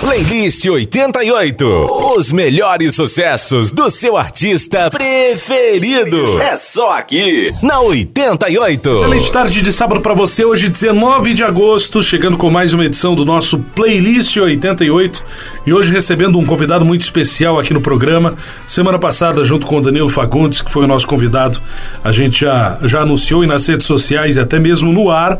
[0.00, 2.14] Playlist 88.
[2.16, 6.40] Os melhores sucessos do seu artista preferido.
[6.40, 8.92] É só aqui, na 88.
[8.94, 13.14] Excelente tarde de sábado para você, hoje 19 de agosto, chegando com mais uma edição
[13.14, 15.22] do nosso Playlist 88.
[15.66, 18.34] E hoje recebendo um convidado muito especial aqui no programa.
[18.66, 21.60] Semana passada, junto com o Danilo Fagundes, que foi o nosso convidado,
[22.02, 25.38] a gente já, já anunciou e nas redes sociais e até mesmo no ar.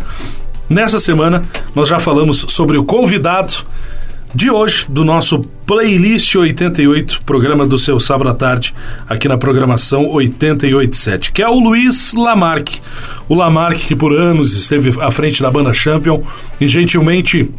[0.68, 1.42] Nessa semana,
[1.74, 3.64] nós já falamos sobre o convidado
[4.34, 8.72] de hoje, do nosso Playlist 88, programa do seu sábado à tarde,
[9.08, 12.78] aqui na programação 887, que é o Luiz Lamarck.
[13.28, 16.22] O Lamarck, que por anos esteve à frente da banda Champion
[16.60, 17.50] e gentilmente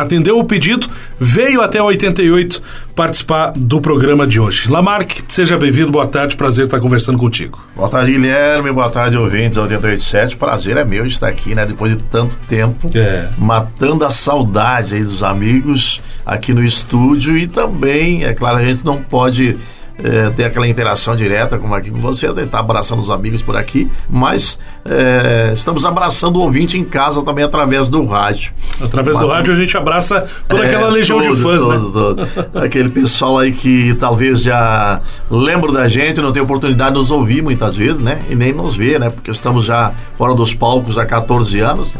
[0.00, 0.86] atendeu o pedido,
[1.18, 2.62] veio até 88
[2.94, 4.68] participar do programa de hoje.
[4.70, 7.62] Lamarck, seja bem-vindo, boa tarde, prazer estar conversando contigo.
[7.76, 10.36] Boa tarde, Guilherme, boa tarde, ouvintes 887.
[10.36, 13.28] Prazer é meu estar aqui, né, depois de tanto tempo, É.
[13.38, 18.84] matando a saudade aí dos amigos aqui no estúdio e também, é claro, a gente
[18.84, 19.56] não pode
[20.02, 23.42] é, ter aquela interação direta como aqui com você, a gente tá abraçando os amigos
[23.42, 28.52] por aqui, mas é, estamos abraçando o ouvinte em casa também através do rádio.
[28.80, 31.74] Através do Matando- rádio a gente abraça toda É, aquela legião de tudo, fãs, né?
[31.76, 32.58] tudo, tudo.
[32.64, 37.42] Aquele pessoal aí que talvez já lembra da gente, não tem oportunidade de nos ouvir
[37.42, 38.20] muitas vezes, né?
[38.30, 39.10] E nem nos ver, né?
[39.10, 41.94] Porque estamos já fora dos palcos há 14 anos.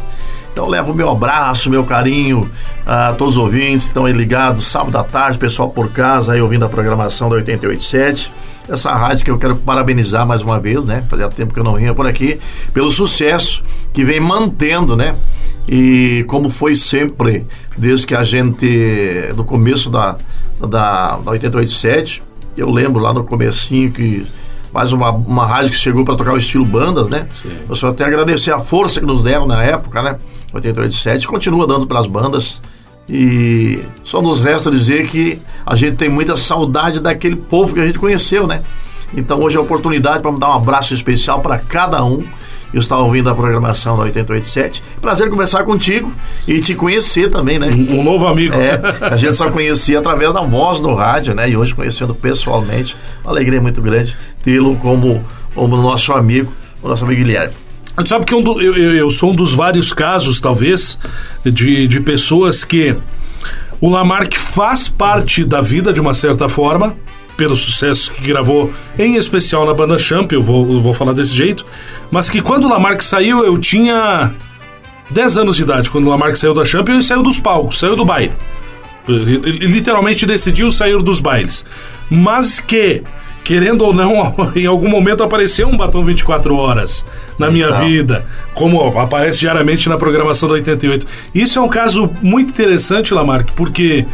[0.59, 2.51] Então levo o meu abraço, meu carinho
[2.85, 6.41] a todos os ouvintes que estão aí ligados, sábado à tarde, pessoal por casa aí
[6.41, 8.33] ouvindo a programação da 887.
[8.69, 11.05] Essa rádio que eu quero parabenizar mais uma vez, né?
[11.09, 12.41] Fazia tempo que eu não vinha por aqui,
[12.75, 15.15] pelo sucesso que vem mantendo, né?
[15.69, 20.17] E como foi sempre, desde que a gente, do começo da,
[20.59, 22.21] da, da 887,
[22.57, 24.27] eu lembro lá no comecinho que
[24.73, 27.27] mais uma, uma rádio que chegou para tocar o estilo bandas, né?
[27.69, 30.17] Eu só tenho a agradecer a força que nos deram na época, né?
[30.53, 32.61] 887, continua dando para as bandas.
[33.09, 37.87] E só nos resta dizer que a gente tem muita saudade daquele povo que a
[37.87, 38.63] gente conheceu, né?
[39.15, 42.25] Então hoje é a oportunidade para dar um abraço especial para cada um.
[42.73, 44.83] Eu estava ouvindo a programação da 887.
[45.01, 46.13] Prazer conversar contigo
[46.47, 47.69] e te conhecer também, né?
[47.69, 48.55] Um novo amigo.
[48.55, 48.81] É,
[49.11, 51.49] a gente só conhecia através da voz no rádio, né?
[51.49, 55.25] E hoje conhecendo pessoalmente, uma alegria muito grande tê-lo como,
[55.55, 56.53] como nosso amigo,
[56.83, 57.55] o nosso amigo Guilherme.
[58.07, 60.99] Sabe que eu, eu, eu sou um dos vários casos, talvez,
[61.45, 62.97] de, de pessoas que
[63.81, 66.97] o Lamarck faz parte da vida de uma certa forma,
[67.39, 71.33] pelo sucesso que gravou, em especial na banda Champ, eu vou, eu vou falar desse
[71.33, 71.65] jeito,
[72.11, 74.35] mas que quando o Lamarck saiu, eu tinha
[75.09, 77.95] 10 anos de idade, quando o Lamarck saiu da Champ, ele saiu dos palcos, saiu
[77.95, 78.33] do baile.
[79.09, 81.65] Ele, literalmente decidiu sair dos bailes.
[82.11, 83.05] Mas que,
[83.45, 87.07] querendo ou não, em algum momento apareceu um batom 24 horas
[87.39, 87.87] na minha Não.
[87.87, 91.07] vida, como aparece diariamente na programação do 88.
[91.33, 94.05] Isso é um caso muito interessante, Lamarck, porque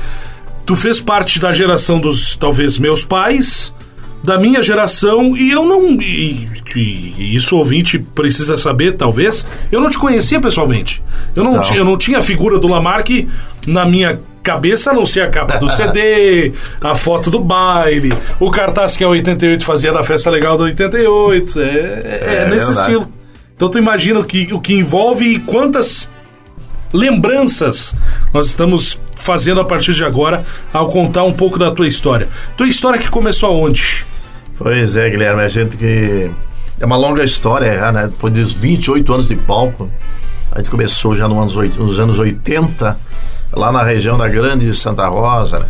[0.67, 3.75] tu fez parte da geração dos, talvez, meus pais,
[4.23, 6.01] da minha geração, e eu não.
[6.01, 9.47] E, e- isso o ouvinte precisa saber, talvez.
[9.71, 11.03] Eu não te conhecia pessoalmente.
[11.37, 11.63] Eu não, Não.
[11.63, 13.29] tinha, eu não tinha a figura do Lamarck
[13.67, 18.51] na minha cabeça, a não ser a capa do CD, a foto do baile, o
[18.51, 21.61] cartaz que a 88 fazia da festa legal da 88.
[21.61, 22.93] É, é, é É nesse verdade.
[22.93, 23.13] estilo.
[23.57, 26.09] Então tu imagina o que, o que envolve e quantas
[26.93, 27.95] lembranças
[28.33, 32.29] nós estamos fazendo a partir de agora ao contar um pouco da tua história.
[32.59, 34.05] Tua história que começou aonde?
[34.59, 36.31] Pois é, Guilherme, a gente que.
[36.79, 38.11] É uma longa história, já, né?
[38.19, 39.91] Foi dos 28 anos de palco.
[40.53, 42.99] A gente começou já nos anos, nos anos 80,
[43.53, 45.67] lá na região da Grande Santa Rosa, né?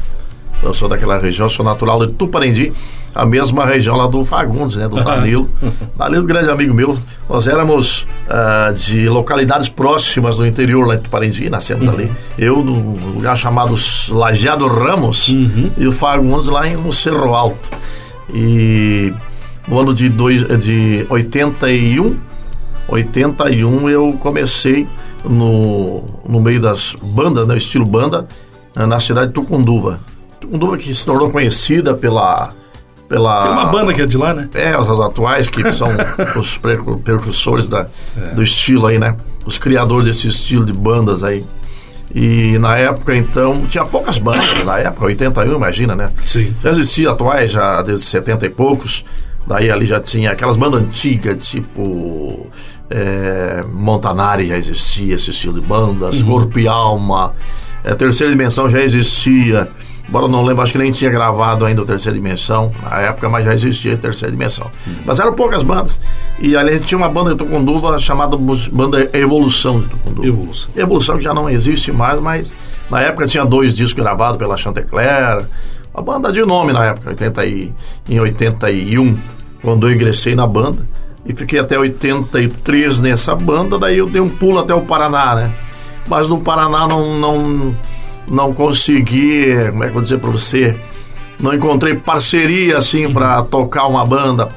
[0.60, 2.72] Eu sou daquela região, sou natural de Tuparendi,
[3.14, 4.88] a mesma região lá do Fagundes, né?
[4.88, 5.48] Do Danilo.
[5.96, 6.98] Danilo, grande amigo meu.
[7.28, 12.10] Nós éramos ah, de localidades próximas do interior lá de Tuparendi, nascemos ali.
[12.36, 13.74] Eu num lugar chamado
[14.10, 15.28] Lajeado Ramos
[15.76, 17.70] e o Fagundes lá em, no Cerro Alto.
[18.32, 19.12] E
[19.68, 22.16] no ano de, dois, de 81,
[22.88, 24.86] 81 eu comecei
[25.24, 28.26] no, no meio das bandas, né, estilo banda,
[28.74, 30.00] na cidade de Tucunduva.
[30.40, 32.52] Tucunduva que se tornou conhecida pela.
[33.08, 34.48] Pela Tem uma banda que é de lá, né?
[34.54, 35.88] é, os atuais que são
[36.38, 37.86] os precu- precursores da,
[38.34, 39.16] do estilo aí, né?
[39.44, 41.44] Os criadores desse estilo de bandas aí.
[42.14, 46.10] E na época, então, tinha poucas bandas, na época, 81, imagina, né?
[46.24, 46.54] Sim.
[46.62, 49.04] Já existia atuais, já desde 70 e poucos.
[49.46, 52.46] Daí ali já tinha aquelas bandas antigas, tipo.
[52.88, 57.34] É, Montanari já existia esse estilo de banda, Corpo e Alma.
[57.82, 59.68] É, Terceira Dimensão já existia.
[60.08, 63.28] Embora eu não lembro, acho que nem tinha gravado ainda o Terceira Dimensão na época,
[63.28, 64.70] mas já existia a Terceira Dimensão.
[65.04, 65.98] Mas eram poucas bandas.
[66.38, 70.26] E ali a gente tinha uma banda de Tucunduva chamada Banda Evolução de Tucunduva.
[70.26, 70.70] Evolução.
[70.76, 72.54] Evolução que já não existe mais, mas
[72.90, 75.46] na época tinha dois discos gravados pela Chantecler.
[75.94, 77.72] Uma banda de nome na época, 80 e,
[78.08, 79.18] em 81,
[79.62, 80.86] quando eu ingressei na banda.
[81.24, 85.54] E fiquei até 83 nessa banda, daí eu dei um pulo até o Paraná, né?
[86.06, 87.74] Mas no Paraná não, não,
[88.28, 90.76] não consegui, como é que eu vou dizer pra você,
[91.38, 94.48] não encontrei parceria assim para tocar uma banda.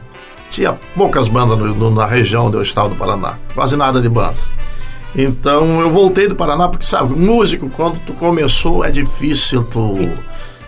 [0.49, 4.07] Tinha poucas bandas no- no- na região onde eu estava do Paraná, quase nada de
[4.09, 4.51] bandas.
[5.15, 9.97] Então eu voltei do Paraná porque, sabe, músico, quando tu começou é difícil, tu.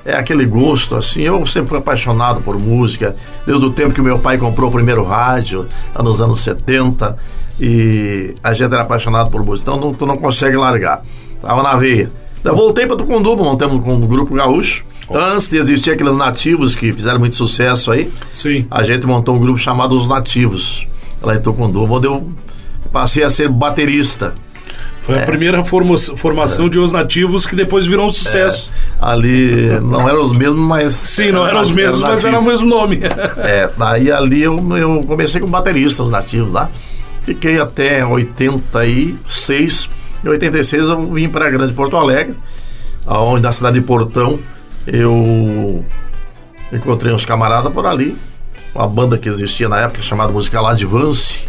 [0.06, 1.22] É aquele gosto, assim.
[1.22, 5.04] Eu sempre fui apaixonado por música, desde o tempo que meu pai comprou o primeiro
[5.04, 7.16] rádio, lá nos anos 70,
[7.60, 9.70] e a gente era apaixonado por música.
[9.70, 11.02] Então não- tu não consegue largar.
[11.42, 12.12] Tava na veia.
[12.44, 14.86] Eu voltei para Tucunduba, montamos com o Grupo Gaúcho.
[15.12, 18.66] Antes de existir aqueles nativos que fizeram muito sucesso aí, Sim.
[18.72, 20.88] a gente montou um grupo chamado Os Nativos,
[21.22, 22.32] lá em Tucunduba, onde eu
[22.94, 24.34] passei a ser baterista.
[25.00, 25.24] Foi É.
[25.24, 28.72] a primeira formo- formação de Os Nativos que depois virou um sucesso.
[29.02, 30.94] Ali não eram os mesmos, mas.
[30.96, 33.00] Sim, não eram os mesmos, mas era o mesmo nome.
[33.38, 36.70] É, daí ali eu, eu comecei como baterista nos nativos lá.
[37.24, 39.90] Fiquei até 86.
[40.24, 42.36] Em 86 eu vim para a Grande Porto Alegre,
[43.06, 44.40] aonde na cidade de Portão
[44.86, 45.84] eu
[46.72, 48.16] encontrei uns camaradas por ali.
[48.74, 51.48] Uma banda que existia na época chamada Musical Advance.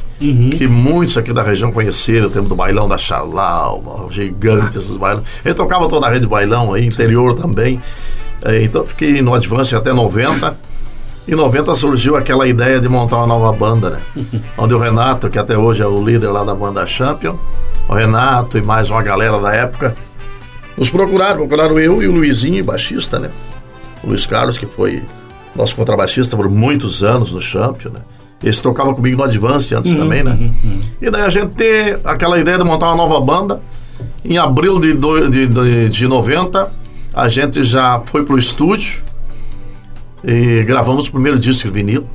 [0.51, 5.23] Que muitos aqui da região conheceram, o tempo do bailão da Charlau, gigante, esses bailão.
[5.45, 7.81] Ele tocava toda a rede de bailão aí, interior também.
[8.43, 10.57] É, Então eu fiquei no Advance até 90.
[11.31, 14.01] Em 90 surgiu aquela ideia de montar uma nova banda, né?
[14.59, 17.39] Onde o Renato, que até hoje é o líder lá da banda Champion,
[17.89, 19.95] o Renato e mais uma galera da época,
[20.77, 23.31] nos procuraram, procuraram eu e o Luizinho, baixista, né?
[24.03, 25.05] O Luiz Carlos, que foi
[25.55, 28.01] nosso contrabaixista por muitos anos no Champion, né?
[28.43, 30.51] Esse tocava comigo no Advance antes também, né?
[31.01, 33.61] E daí a gente ter aquela ideia de montar uma nova banda.
[34.25, 36.73] Em abril de, do, de, de, de 90,
[37.15, 39.05] a gente já foi pro estúdio
[40.25, 42.07] e gravamos o primeiro disco de vinil,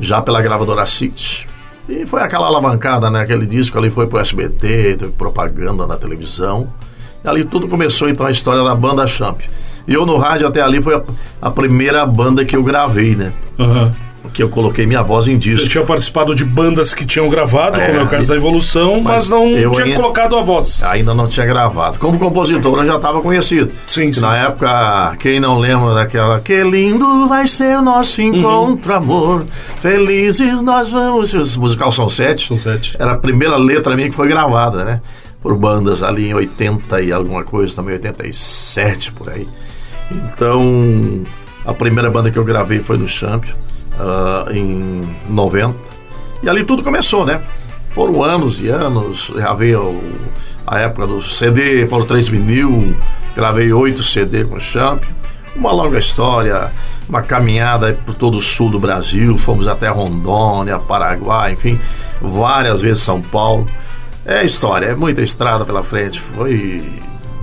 [0.00, 1.46] já pela gravadora City.
[1.88, 3.20] E foi aquela alavancada, né?
[3.20, 6.72] Aquele disco ali foi pro SBT, teve propaganda na televisão.
[7.24, 9.40] E ali tudo começou então a história da banda Champ.
[9.86, 11.02] E eu no rádio até ali foi a,
[11.40, 13.32] a primeira banda que eu gravei, né?
[13.58, 13.94] Aham.
[14.32, 15.68] Que eu coloquei minha voz em Você disco.
[15.68, 19.28] tinha participado de bandas que tinham gravado, É, como é o caso da Evolução, mas,
[19.28, 20.84] mas não tinha ainda- colocado a voz.
[20.84, 21.98] Ainda não tinha gravado.
[21.98, 23.70] Como compositor eu já estava conhecido.
[23.86, 24.20] Sim, sim.
[24.20, 28.26] Na época, quem não lembra daquela Que lindo vai ser nosso Uhum.
[28.36, 29.46] encontro, amor
[29.80, 32.96] Felizes nós vamos musical São Sete São Sete.
[32.98, 35.00] Era a primeira letra minha que foi gravada, né?
[35.40, 39.46] Por bandas ali em 80 e alguma coisa Também 87, por aí
[40.10, 41.24] Então,
[41.64, 43.54] a primeira banda que eu gravei foi no Champion
[43.98, 45.74] ah, Em 90
[46.42, 47.42] E ali tudo começou, né?
[47.90, 50.00] Foram anos e anos, gravei o-
[50.66, 52.94] a época do CD, foram três vinil,
[53.34, 55.10] gravei oito CD com o Champion.
[55.56, 56.70] Uma longa história,
[57.08, 61.80] uma caminhada por todo o sul do Brasil, fomos até Rondônia, Paraguai, enfim,
[62.20, 63.66] várias vezes São Paulo.
[64.24, 66.20] É história, é muita estrada pela frente.
[66.20, 66.84] Foi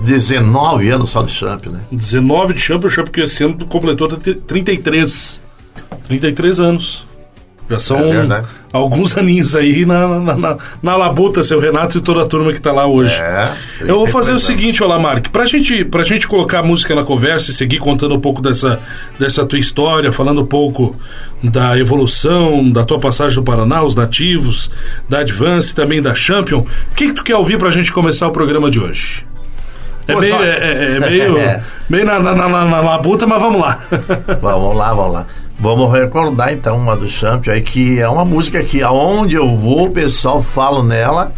[0.00, 1.80] 19 anos só de Champion, né?
[1.90, 5.40] 19 de Champion, o Champion ano completou 33.
[6.08, 7.04] 33 anos.
[7.68, 8.42] Já são É
[8.72, 12.60] alguns aninhos aí na, na, na, na labuta, seu Renato e toda a turma que
[12.60, 13.14] tá lá hoje.
[13.14, 13.52] É.
[13.80, 16.94] Eu vou fazer o 33 seguinte, Olá Mark, pra gente, pra gente colocar a música
[16.94, 18.80] na conversa e seguir contando um pouco dessa,
[19.18, 20.94] dessa tua história, falando um pouco
[21.42, 24.70] da evolução, da tua passagem do Paraná, os nativos,
[25.08, 26.60] da Advance, também da Champion.
[26.60, 29.26] O que, que tu quer ouvir pra gente começar o programa de hoje?
[30.08, 31.62] É Pô, meio, só- é, é- é meio, É.
[31.88, 33.80] meio na, na, na, na, labuta, mas vamos lá.
[34.40, 35.26] Vamos lá, vamos lá.
[35.58, 39.86] Vamos recordar então uma do Champion aí, que é uma música que aonde eu vou,
[39.86, 41.32] o pessoal fala nela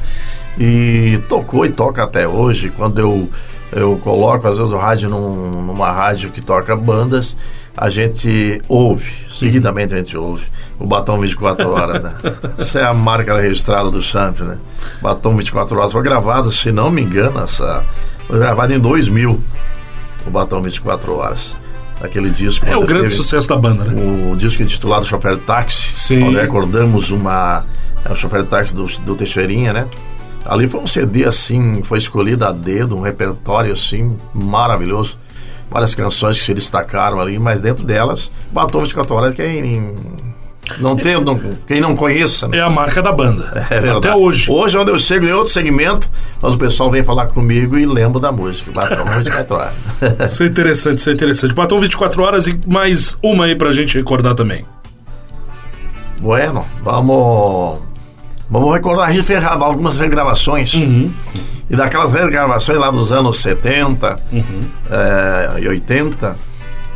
[0.59, 2.71] e tocou e toca até hoje.
[2.71, 3.29] Quando eu,
[3.73, 7.37] eu coloco, às vezes, o rádio num- numa rádio que toca bandas,
[7.77, 10.47] a gente ouve, seguidamente a gente ouve.
[10.81, 12.13] O Batom 24 Horas, né?
[12.59, 14.59] Essa é a marca registrada do Champion, né?
[15.01, 17.85] Batom 24 Horas foi gravado, se não me engano, essa,
[18.29, 19.43] foi gravado em 2000,
[20.27, 21.57] o Batom 24 Horas.
[22.01, 22.65] Aquele disco.
[22.65, 24.31] É o grande sucesso da banda, né?
[24.31, 26.23] o disco intitulado Chofer de Táxi, Sim.
[26.23, 27.65] onde recordamos uma
[28.05, 29.89] é o chofer de táxi do, do Teixeirinha, né?
[30.47, 35.19] Ali foi um CD assim, foi escolhido a dedo, um repertório assim maravilhoso.
[35.69, 39.97] Várias canções que se destacaram ali, mas dentro delas, Batom 24 Horas, que é in-
[40.79, 42.49] Não tem, não, quem não conheça.
[42.53, 43.67] É a marca da banda.
[43.71, 44.09] É verdade.
[44.09, 44.51] Até hoje.
[44.51, 46.09] Hoje, onde eu chego em outro segmento,
[46.43, 48.71] mas o pessoal vem falar comigo e lembra da música.
[48.71, 49.73] Batom 24 horas.
[50.33, 51.55] Isso é interessante, isso é interessante.
[51.55, 54.65] Batom 24 horas e mais uma aí pra gente recordar também.
[56.21, 57.79] Bueno, vamos.
[58.51, 60.73] Vamos recordar, a gente fez algumas regravações.
[60.75, 61.11] Uhum.
[61.69, 64.43] E daquelas regravações lá dos anos 70 Uhum.
[64.91, 66.35] eh, e 80,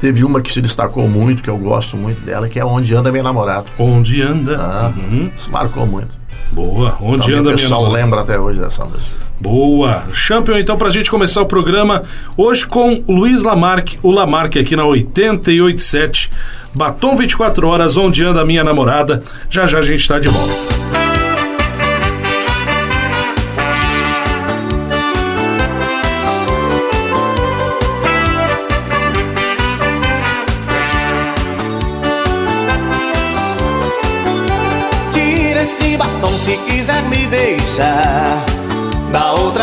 [0.03, 3.13] teve uma que se destacou muito, que eu gosto muito dela, que é Onde Anda
[3.13, 3.67] Minha Namorada.
[3.79, 4.57] Onde anda?
[4.61, 5.31] Ah, Uhum.
[5.37, 6.19] Isso marcou muito.
[6.51, 6.99] Boa.
[7.01, 8.05] Onde Também anda o minha pessoal namorada?
[8.05, 9.15] lembra até hoje dessa música.
[9.41, 10.03] Boa.
[10.13, 12.03] Champion, então, pra gente começar o programa
[12.37, 16.31] hoje com o Luiz Lamarque, o Lamarque aqui na 887.
[16.75, 19.23] Batom 24 horas, onde anda a minha namorada.
[19.49, 21.02] Já já a gente tá de volta.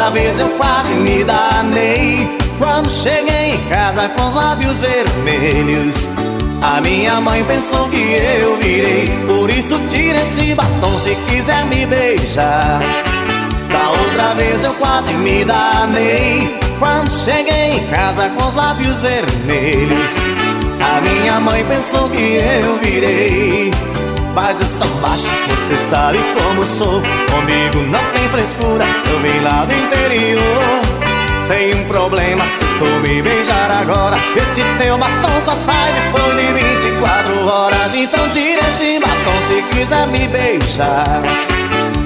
[0.10, 2.28] Outra vez eu quase me danei.
[2.58, 6.10] Quando cheguei em casa com os lábios vermelhos.
[6.64, 9.08] A minha mãe pensou que eu virei.
[9.28, 12.82] Por isso tira esse batom se quiser me beijar.
[13.72, 16.58] Da outra vez eu quase me danei.
[16.80, 20.16] Quando cheguei em casa com os lábios vermelhos.
[20.80, 23.72] A minha mãe pensou que eu virei.
[24.34, 27.02] Mas eu sou baixo, você sabe como sou.
[27.32, 31.00] Comigo não tem frescura, eu vim lá do interior.
[31.48, 34.18] Tem um problema se tu me beijar agora.
[34.36, 37.96] Esse teu batom só sai depois de 24 horas.
[37.96, 41.24] Então tira esse batom se quiser me beijar.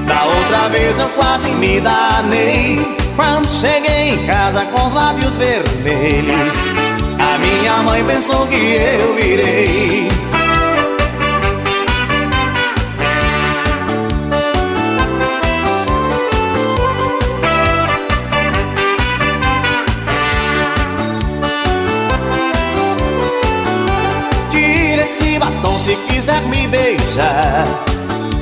[0.08, 2.98] Da outra vez eu quase me danei.
[3.18, 6.56] Quando cheguei em casa com os lábios vermelhos.
[7.20, 10.43] A minha mãe pensou que eu virei.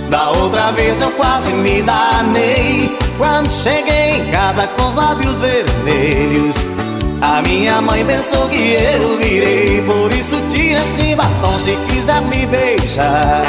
[0.09, 2.97] Da outra vez eu quase me danei.
[3.17, 6.55] Quando cheguei em casa com os lábios vermelhos.
[7.21, 9.81] A minha mãe pensou que eu virei.
[9.83, 13.43] Por isso tira esse batom se quiser me beijar.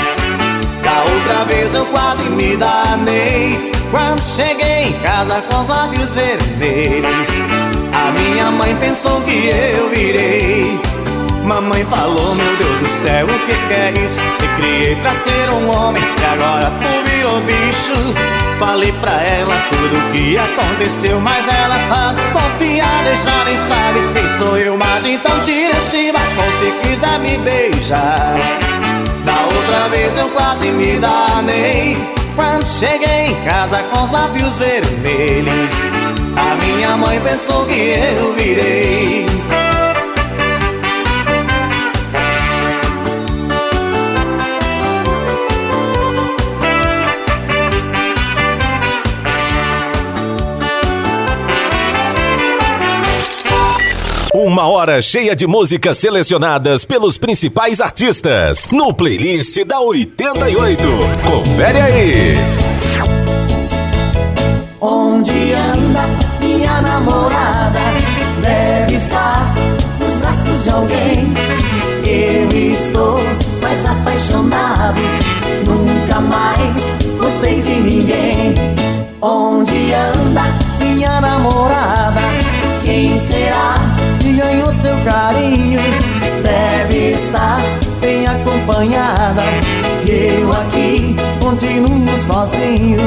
[0.82, 3.72] Da outra vez eu quase me danei.
[3.90, 7.28] Quando cheguei em casa com os lábios vermelhos.
[7.92, 10.80] A minha mãe pensou que eu virei.
[11.42, 14.22] Mamãe falou, meu Deus do céu, o que, que é isso?
[14.40, 17.92] Me criei pra ser um homem e agora tu virou bicho.
[18.60, 24.00] Falei pra ela tudo o que aconteceu, mas ela tá desconfiada e já nem sabe
[24.14, 24.76] quem sou eu.
[24.76, 28.36] Mas então tira esse batom se quiser me beijar.
[29.24, 31.96] Da outra vez eu quase me danei.
[32.36, 35.74] Quando cheguei em casa com os lábios vermelhos,
[36.36, 39.41] a minha mãe pensou que eu virei.
[54.52, 60.82] Uma hora cheia de músicas selecionadas pelos principais artistas no playlist da 88.
[61.24, 62.34] Confere aí.
[64.78, 66.06] Onde anda
[66.38, 67.80] minha namorada?
[68.42, 69.54] Deve estar
[69.98, 71.32] nos braços de alguém.
[72.04, 73.18] Eu estou
[73.62, 75.00] mais apaixonado.
[75.64, 78.54] Nunca mais gostei de ninguém.
[79.18, 80.44] Onde anda
[80.78, 82.20] minha namorada?
[82.84, 83.91] Quem será
[87.22, 87.60] Estar
[88.00, 89.42] bem acompanhada.
[90.04, 92.98] Eu aqui continuo sozinho.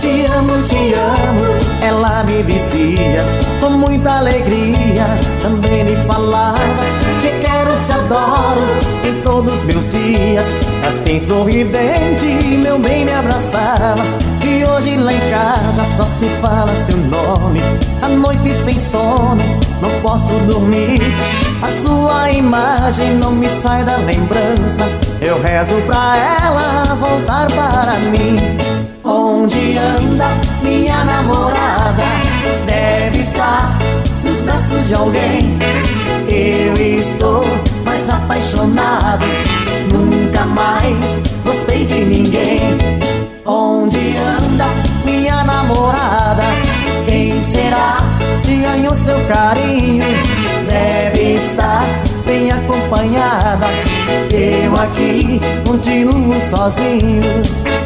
[0.00, 1.46] Te amo, te amo,
[1.80, 3.24] ela me dizia
[3.60, 5.06] com muita alegria.
[5.42, 6.82] Também me falava:
[7.20, 8.60] Te quero, te adoro
[9.06, 10.44] em todos meus dias.
[10.84, 12.26] Assim sorridente,
[12.58, 14.21] meu bem me abraçava.
[16.02, 17.60] Só se fala seu nome.
[18.00, 19.42] A noite sem sono,
[19.80, 21.00] não posso dormir.
[21.62, 24.82] A sua imagem não me sai da lembrança.
[25.20, 28.36] Eu rezo pra ela voltar para mim.
[29.04, 30.28] Onde anda
[30.62, 32.02] minha namorada?
[32.66, 33.78] Deve estar
[34.24, 35.58] nos braços de alguém.
[36.26, 37.44] Eu estou
[37.84, 39.26] mais apaixonado.
[39.92, 42.60] Nunca mais gostei de ninguém.
[43.44, 44.81] Onde anda
[45.72, 46.42] namorada?
[47.06, 47.98] Quem será
[48.44, 50.04] que ganhou seu carinho?
[50.66, 51.82] Deve estar
[52.26, 53.66] bem acompanhada.
[54.30, 57.81] Eu aqui continuo sozinho.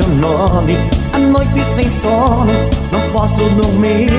[0.00, 0.76] Seu nome.
[1.12, 2.52] A noite sem sono,
[2.92, 4.12] não posso dormir.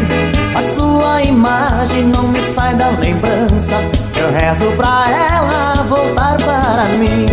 [0.54, 3.76] A sua imagem não me sai da lembrança.
[4.20, 7.28] Eu rezo pra ela voltar para mim.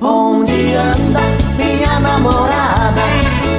[0.00, 1.20] Onde anda
[1.56, 3.02] minha namorada?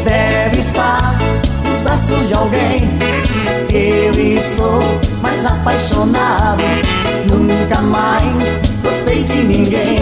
[0.04, 1.18] Deve estar
[1.66, 2.90] nos braços de alguém.
[3.70, 4.82] Eu estou
[5.22, 6.64] mais apaixonado.
[7.28, 8.38] Nunca mais
[8.84, 10.00] gostei de ninguém.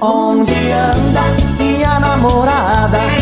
[0.00, 1.22] Onde anda
[1.58, 3.21] minha namorada?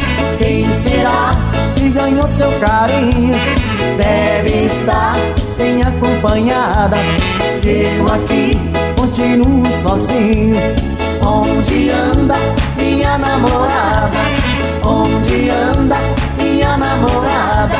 [0.81, 1.35] Será
[1.77, 3.35] que ganhou seu carinho?
[3.99, 5.15] Deve estar
[5.59, 6.97] bem acompanhada.
[7.63, 8.59] Eu aqui
[8.97, 10.57] continuo sozinho.
[11.21, 12.37] Onde anda
[12.79, 14.19] minha namorada?
[14.83, 15.97] Onde anda
[16.39, 17.77] minha namorada?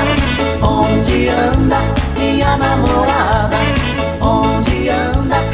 [0.61, 1.79] Onde anda
[2.19, 3.40] minha namorada?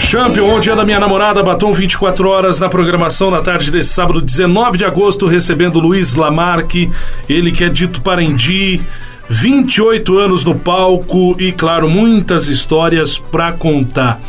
[0.08, 4.78] Champion, onde anda minha namorada, Batom 24 horas na programação na tarde desse sábado, 19
[4.78, 6.88] de agosto, recebendo Luiz Lamarque,
[7.28, 8.80] ele que é dito Parendi,
[9.28, 14.20] 28 anos no palco e, claro, muitas histórias pra contar.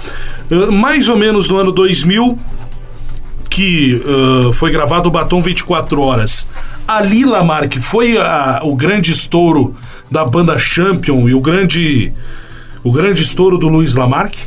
[0.50, 2.40] Uh, mais ou menos no ano 2000,
[3.48, 6.48] que uh, foi gravado o Batom 24 Horas.
[6.88, 9.76] Ali, Lamarque, foi a- o grande estouro
[10.10, 12.12] da banda Champion e o grande,
[12.84, 14.40] o grande estouro do Luiz Lamarque?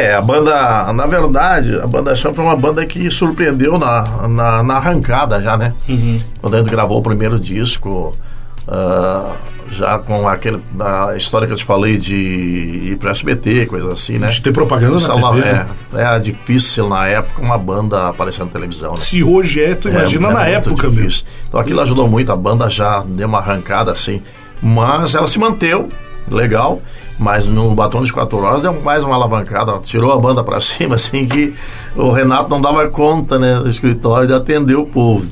[0.00, 4.62] É, a banda, na verdade, a banda Champ é uma banda que surpreendeu na, na,
[4.62, 5.74] na arrancada já, né?
[6.40, 8.16] Quando a gente gravou o primeiro disco,
[8.66, 9.34] ah,
[9.70, 14.18] já com aquele, a história que eu te falei de ir pro SBT, coisa assim,
[14.18, 14.28] né?
[14.28, 15.66] De ter propaganda na Sei TV, é, né?
[15.92, 18.98] era difícil na época uma banda aparecer na televisão, né?
[18.98, 21.24] Se hoje é, tu imagina É, na é época, difícil.
[21.46, 24.22] Então aquilo ajudou muito, a banda já deu uma arrancada assim,
[24.62, 25.88] mas ela se manteve
[26.34, 26.80] legal,
[27.18, 30.94] mas no Batom de 4 Horas deu mais uma alavancada, tirou a banda pra cima,
[30.94, 31.54] assim que
[31.96, 35.26] o Renato não dava conta, né, no escritório de atender o povo.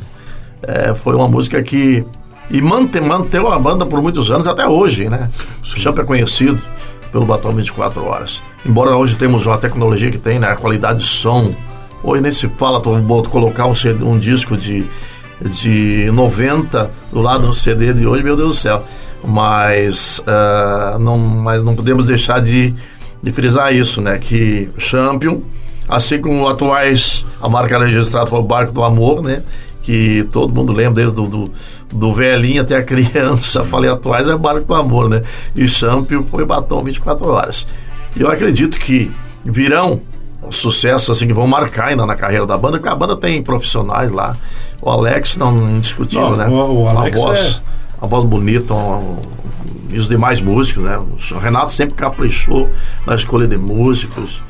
[0.63, 2.05] É, foi uma música que
[2.51, 5.29] e mante, manteve a banda por muitos anos até hoje, né?
[5.63, 6.59] O Champ é conhecido
[7.13, 8.43] pelo Batom 24 Horas.
[8.65, 10.49] Embora hoje temos uma tecnologia que tem, né?
[10.49, 11.53] A qualidade de som.
[12.03, 14.87] Hoje nem se fala, tu boto- colocar um, um disco de,
[15.41, 18.83] de 90 do lado do CD de hoje, meu Deus do céu.
[19.25, 22.75] Mas, ah, não, mas não podemos deixar de,
[23.23, 24.19] de frisar isso, né?
[24.19, 25.43] Que Champion,
[25.89, 29.43] assim como atuais, a marca registrada foi o Barco do Amor, né?
[29.83, 31.53] Que todo mundo lembra, desde do, do,
[31.93, 35.23] do velhinho até a criança, falei atuais, é Barco do Amor, né?
[35.55, 37.67] E Champion foi Batom 24 Horas.
[38.17, 39.11] E eu acredito que
[39.45, 40.01] virão
[40.51, 44.11] sucessos assim que vão marcar ainda na carreira da banda, porque a banda tem profissionais
[44.11, 44.37] lá.
[44.81, 46.47] O Alex, não indiscutível, Não, né?
[46.47, 49.21] o- o Alex a voz, é- a voz bonita, um-
[49.91, 50.99] e os demais músicos, né?
[51.33, 52.69] O Renato sempre caprichou
[53.07, 54.43] na escolha de músicos.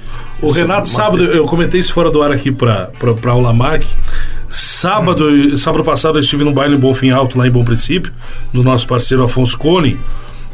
[0.42, 2.90] O Isso Renato, sábado, eu comentei isso fora do ar aqui pra
[3.34, 3.84] o Lamarck.
[4.48, 8.12] Sábado, sábado passado eu estive no baile Bonfim Alto, lá em Bom Princípio,
[8.52, 9.98] do nosso parceiro Afonso Cone.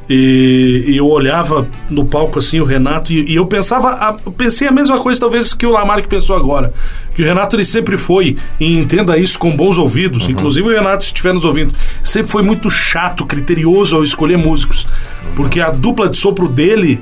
[0.09, 4.31] E, e eu olhava no palco assim o Renato e, e eu pensava, a- eu
[4.33, 6.75] pensei a mesma coisa talvez que o Lamarck pensou agora,
[7.15, 11.05] que o Renato ele sempre foi e entenda isso com bons ouvidos, inclusive o Renato
[11.05, 14.87] se estiver nos ouvindo, sempre foi muito chato, criterioso ao escolher músicos,
[15.35, 17.01] porque a dupla de sopro dele,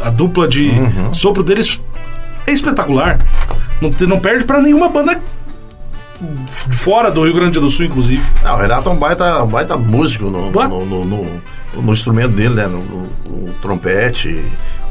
[0.00, 0.70] a dupla de
[1.12, 1.82] sopro deles
[2.46, 3.18] é espetacular.
[3.80, 5.20] Não, não perde pra nenhuma banda
[6.70, 8.22] fora do Rio Grande do Sul, inclusive.
[8.44, 11.42] Ah, o Renato é um baita, um baita músico no, no, no, no-
[11.82, 12.66] no instrumento dele, né?
[12.66, 13.08] No, no-
[13.46, 14.42] no trompete,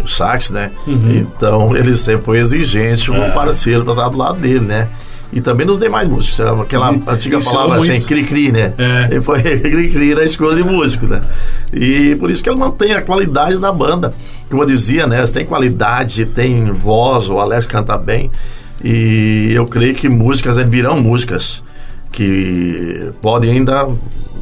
[0.03, 0.71] o sax, né?
[0.85, 1.11] Uhum.
[1.11, 3.15] Então ele sempre foi exigente É.
[3.15, 4.88] com o parceiro para estar do lado dele, né?
[5.33, 6.39] E também nos demais músicos.
[6.61, 8.05] Aquela antiga isso palavra é assim, muito.
[8.05, 8.73] cri-cri, né?
[8.77, 9.07] É.
[9.11, 11.21] Ele foi cri-cri na escolha de músico, né?
[11.73, 14.13] E por isso que ele mantém a qualidade da banda.
[14.49, 15.25] Como eu dizia, né?
[15.25, 18.29] Tem qualidade, tem voz, o Alex canta bem.
[18.83, 21.63] E eu creio que músicas né, virão músicas
[22.11, 23.88] que podem ainda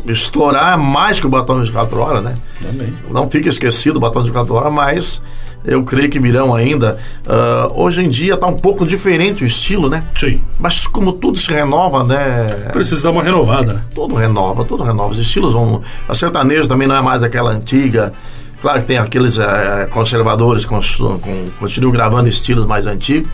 [0.05, 2.35] estourar mais que o Batom de 24 Horas, né?
[2.61, 2.93] Também.
[3.09, 5.21] Não fica esquecido o Batom de 24 Horas, mas
[5.65, 6.97] eu creio que virão ainda.
[7.25, 10.03] Ah, hoje em dia está um pouco diferente o estilo, né?
[10.13, 10.41] Sim.
[10.59, 12.69] Mas como tudo se renova, né?
[12.73, 13.81] Precisa dar uma renovada, né?
[13.95, 15.11] Tudo renova, tudo renova.
[15.11, 15.81] Os estilos vão.
[16.07, 18.13] A sertanejo também não é mais aquela antiga.
[18.61, 23.29] Claro que tem aqueles eh, conservadores que cons- com- continuam gravando estilos mais antigos,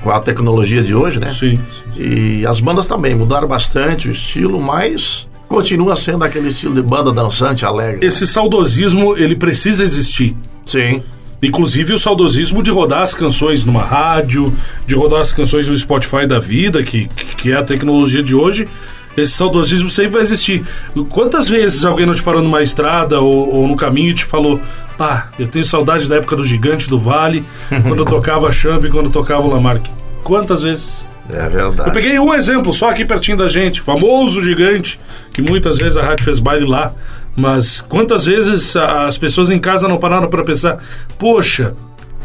[0.00, 1.26] com a tecnologia de hoje, né?
[1.26, 1.60] Sim.
[1.96, 7.12] E as bandas também mudaram bastante o estilo, mas continua sendo aquele estilo de banda
[7.12, 8.06] dançante, alegre.
[8.06, 10.34] Esse saudosismo, ele precisa existir.
[10.64, 11.02] Sim.
[11.42, 14.54] Inclusive o saudosismo de rodar as canções numa rádio,
[14.86, 18.68] de rodar as canções no Spotify da vida, que, que é a tecnologia de hoje.
[19.16, 20.64] Esse saudosismo sempre vai existir.
[21.10, 24.60] Quantas vezes alguém não te parou numa estrada ou, ou no caminho e te falou:
[24.96, 27.44] pá, eu tenho saudade da época do Gigante do Vale,
[27.86, 29.86] quando tocava Champ, quando tocava o Lamarck?
[30.22, 31.06] Quantas vezes?
[31.30, 31.88] É verdade.
[31.88, 34.98] Eu peguei um exemplo só aqui pertinho da gente, famoso gigante,
[35.32, 36.92] que muitas vezes a rádio fez baile lá.
[37.34, 40.78] Mas quantas vezes as pessoas em casa não pararam para pensar:
[41.18, 41.74] poxa,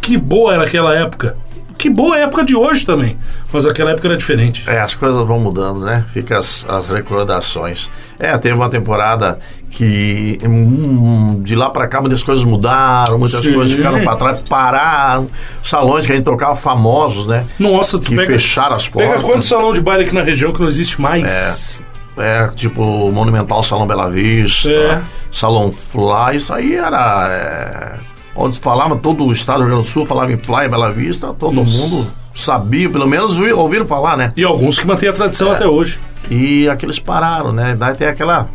[0.02, 1.38] que boa era aquela época.
[1.78, 3.18] Que boa época de hoje também.
[3.54, 4.64] Mas aquela época era diferente.
[4.68, 6.04] É, as coisas vão mudando, né?
[6.08, 7.90] Fica as, as recordações.
[8.18, 13.54] É, teve uma temporada que hum, de lá para cá muitas coisas mudaram, muitas Sim.
[13.54, 15.30] coisas ficaram para trás, pararam.
[15.62, 17.46] Salões que a gente tocava famosos, né?
[17.60, 19.24] Nossa, tu que pega, fecharam as pega portas.
[19.24, 21.84] quanto salão de baile aqui na região que não existe mais?
[22.18, 25.02] É, tipo o Monumental Salão Bela Vista, É.
[25.32, 27.28] Salão Fly, isso aí era.
[27.30, 30.92] é, onde falava, todo o estado do Rio Grande do Sul falava em Fly, Bela
[30.92, 34.32] Vista, todo mundo sabia, pelo menos ouvi- ouviram falar, né?
[34.38, 36.00] E alguns que mantêm a tradição até hoje.
[36.30, 37.76] E aqueles pararam, né?
[37.78, 38.48] Daí tem aquela.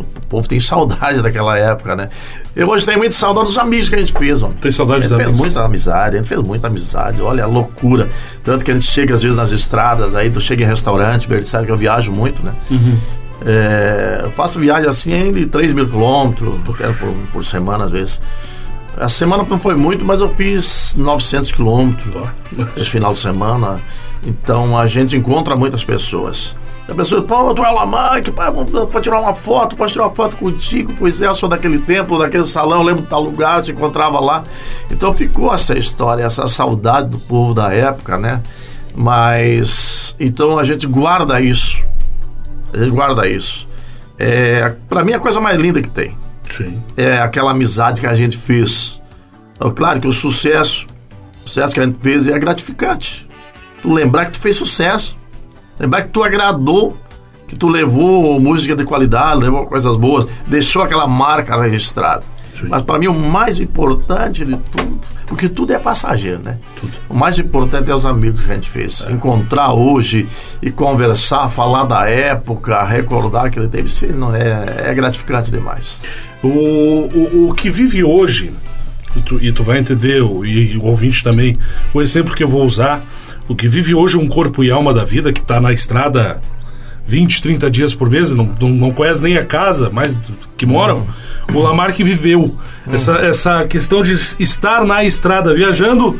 [0.00, 2.08] O povo tem saudade daquela época, né?
[2.56, 4.56] Eu hoje tenho muita saudade dos amigos que a gente fez, homem.
[4.60, 5.46] Tem saudade A dos gente fez amigos.
[5.46, 8.08] muita amizade, a gente fez muita amizade, olha a loucura.
[8.44, 11.66] Tanto que a gente chega às vezes nas estradas, aí tu chega em restaurante, sabe
[11.66, 12.52] que eu viajo muito, né?
[12.70, 12.96] Uhum.
[13.44, 16.76] É, eu faço viagem assim de 3 mil quilômetros por,
[17.32, 18.20] por semana, às vezes.
[18.96, 22.14] A semana não foi muito, mas eu fiz 900 quilômetros
[22.76, 23.80] esse final de semana.
[24.24, 26.54] Então a gente encontra muitas pessoas.
[26.88, 30.36] A pessoa, pô, tu é o Lamarck, pode tirar uma foto, pode tirar uma foto
[30.36, 30.92] contigo.
[30.98, 34.20] Pois é, eu sou daquele tempo, daquele salão, eu lembro de tal lugar, te encontrava
[34.20, 34.44] lá.
[34.90, 38.42] Então ficou essa história, essa saudade do povo da época, né?
[38.94, 41.86] Mas, então a gente guarda isso.
[42.72, 43.66] A gente guarda isso.
[44.18, 46.16] É, para mim, é a coisa mais linda que tem
[46.56, 46.82] Sim.
[46.96, 49.00] é aquela amizade que a gente fez.
[49.60, 50.86] É claro que o sucesso,
[51.44, 53.28] o sucesso que a gente fez é gratificante.
[53.80, 55.16] Tu lembrar que tu fez sucesso,
[55.78, 56.96] lembrar que tu agradou,
[57.48, 62.24] que tu levou música de qualidade, levou coisas boas, deixou aquela marca registrada.
[62.68, 66.58] Mas para mim o mais importante de tudo, porque tudo é passageiro, né?
[67.08, 69.06] O mais importante é os amigos que a gente fez.
[69.10, 70.26] Encontrar hoje
[70.60, 76.00] e conversar, falar da época, recordar que ele teve, isso não é, é gratificante demais.
[76.42, 78.52] O, o, o que vive hoje,
[79.16, 81.56] e tu, e tu vai entender, o- e o ouvinte também,
[81.94, 83.04] o exemplo que eu vou usar,
[83.48, 86.40] o que vive hoje um corpo e alma da vida que está na estrada
[87.06, 90.18] 20, 30 dias por mês, não, não, não conhece nem a casa, mas
[90.56, 91.06] que moram,
[91.52, 92.56] o Lamarck viveu.
[92.90, 96.18] Essa, essa questão de estar na estrada, viajando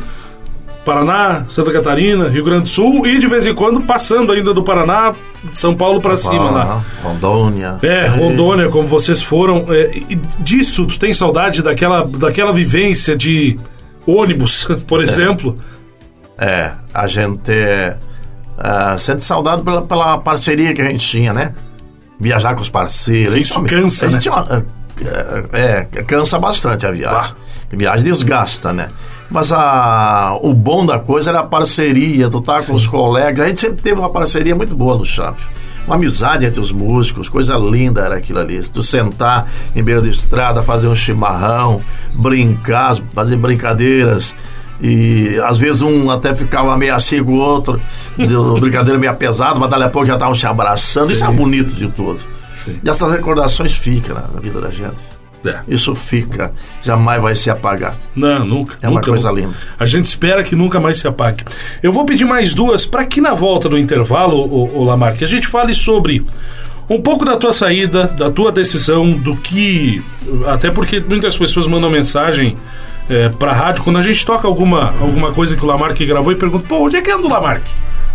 [0.85, 4.63] Paraná, Santa Catarina, Rio Grande do Sul e de vez em quando passando ainda do
[4.63, 5.13] Paraná,
[5.49, 6.83] de São Paulo para cima lá.
[6.83, 7.77] Ah, Rondônia.
[7.81, 9.65] É, Rondônia, como vocês foram.
[9.69, 13.57] é, e disso, tu tem saudade daquela, daquela vivência de
[14.05, 15.57] ônibus, por exemplo?
[16.37, 17.51] É, a gente
[18.57, 21.53] ah, sente saudade pela, pela parceria que a gente tinha, né?
[22.19, 23.35] Viajar com os parceiros.
[23.35, 24.19] Isso Isso cansa, né?
[24.27, 24.65] uma-
[25.51, 27.31] é, é, cansa bastante a viagem.
[27.31, 27.35] Tá.
[27.71, 28.87] A viagem desgasta, né?
[29.29, 33.41] Mas a, o bom da coisa era a parceria, tu tá com os colegas.
[33.41, 35.49] A gente sempre teve uma parceria muito boa no Champions.
[35.87, 38.61] Uma amizade entre os músicos, coisa linda era aquilo ali.
[38.61, 41.81] Se tu sentar em beira de estrada, fazer um chimarrão,
[42.13, 44.35] brincar, fazer brincadeiras.
[44.81, 47.81] E às vezes um até ficava meio assim com o outro,
[48.17, 51.11] deu brincadeira meio pesada, mas dali a pouco já estavam se abraçando.
[51.11, 51.35] Isso é Sim.
[51.35, 52.19] bonito de tudo.
[52.55, 52.79] Sim.
[52.83, 55.01] E essas recordações ficam na, vida da gente.
[55.45, 55.59] É.
[55.67, 57.97] Isso fica, jamais vai se apagar.
[58.15, 58.77] Não, nunca.
[58.81, 59.41] É uma nunca, coisa nunca.
[59.41, 59.53] linda.
[59.77, 61.43] A gente espera que nunca mais se apague.
[61.81, 65.23] Eu vou pedir mais duas para que na volta do intervalo, o, o Lamar, que
[65.23, 66.25] a gente fale sobre
[66.89, 70.01] um pouco da tua saída, da tua decisão, do que.
[70.47, 72.55] Até porque muitas pessoas mandam mensagem
[73.09, 76.35] é, pra rádio quando a gente toca alguma, alguma coisa que o Lamarck gravou e
[76.35, 77.63] pergunta: pô, onde é que anda o Lamarck?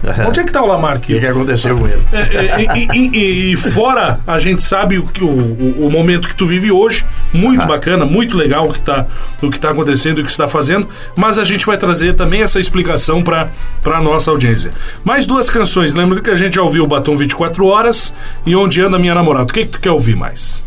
[0.29, 1.01] Onde é que tá o O Lamarck?
[1.09, 2.01] que, que aconteceu com ele?
[2.13, 6.37] É, é, e, e- e- fora, a gente sabe o, o, o- o momento que
[6.37, 9.07] tu vive hoje, muito bacana, muito legal o que está
[9.43, 12.43] o que tá acontecendo e o que está fazendo, mas a gente vai trazer também
[12.43, 13.49] essa explicação para
[13.87, 14.71] a nossa audiência.
[15.03, 18.15] Mais duas canções, lembra que a gente já ouviu o Batom 24 Horas
[18.47, 19.51] e Onde Anda Minha Namorada.
[19.51, 20.65] O que, que tu quer ouvir mais?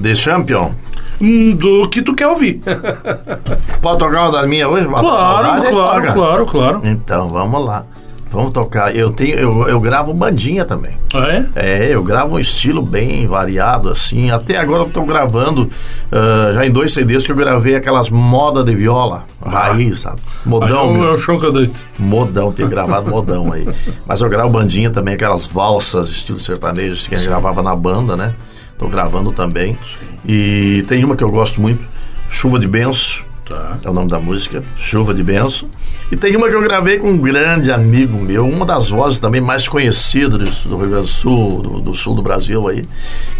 [0.00, 0.72] The Champion.
[1.20, 2.60] Do que tu quer ouvir.
[3.82, 4.86] Pode tocar uma das minhas hoje?
[4.86, 6.80] A claro, claro, claro, claro.
[6.84, 7.84] Então, vamos lá.
[8.30, 8.94] Vamos tocar.
[8.94, 10.92] Eu tenho, eu, eu gravo bandinha também.
[11.14, 11.46] Ah, é?
[11.56, 14.30] É, eu gravo um estilo bem variado, assim.
[14.30, 15.70] Até agora eu tô gravando,
[16.12, 20.20] ah, já em dois CDs que eu gravei aquelas moda de viola, raiz, sabe?
[20.44, 21.80] Aí Modão, o- é o chão que eu deito.
[21.98, 23.66] Modão, tenho gravado modão aí.
[24.06, 28.14] Mas eu gravo bandinha também, aquelas valsas, estilo sertanejo, que a gente gravava na banda,
[28.14, 28.34] né?
[28.78, 29.76] Tô gravando também.
[30.24, 31.86] E tem uma que eu gosto muito,
[32.30, 33.26] Chuva de Benço.
[33.48, 33.78] Tá.
[33.82, 35.70] É o nome da música, Chuva de Benção.
[36.12, 39.40] E tem uma que eu gravei com um grande amigo meu, uma das vozes também
[39.40, 42.86] mais conhecidas do Rio Grande do Sul, do, do sul do Brasil aí.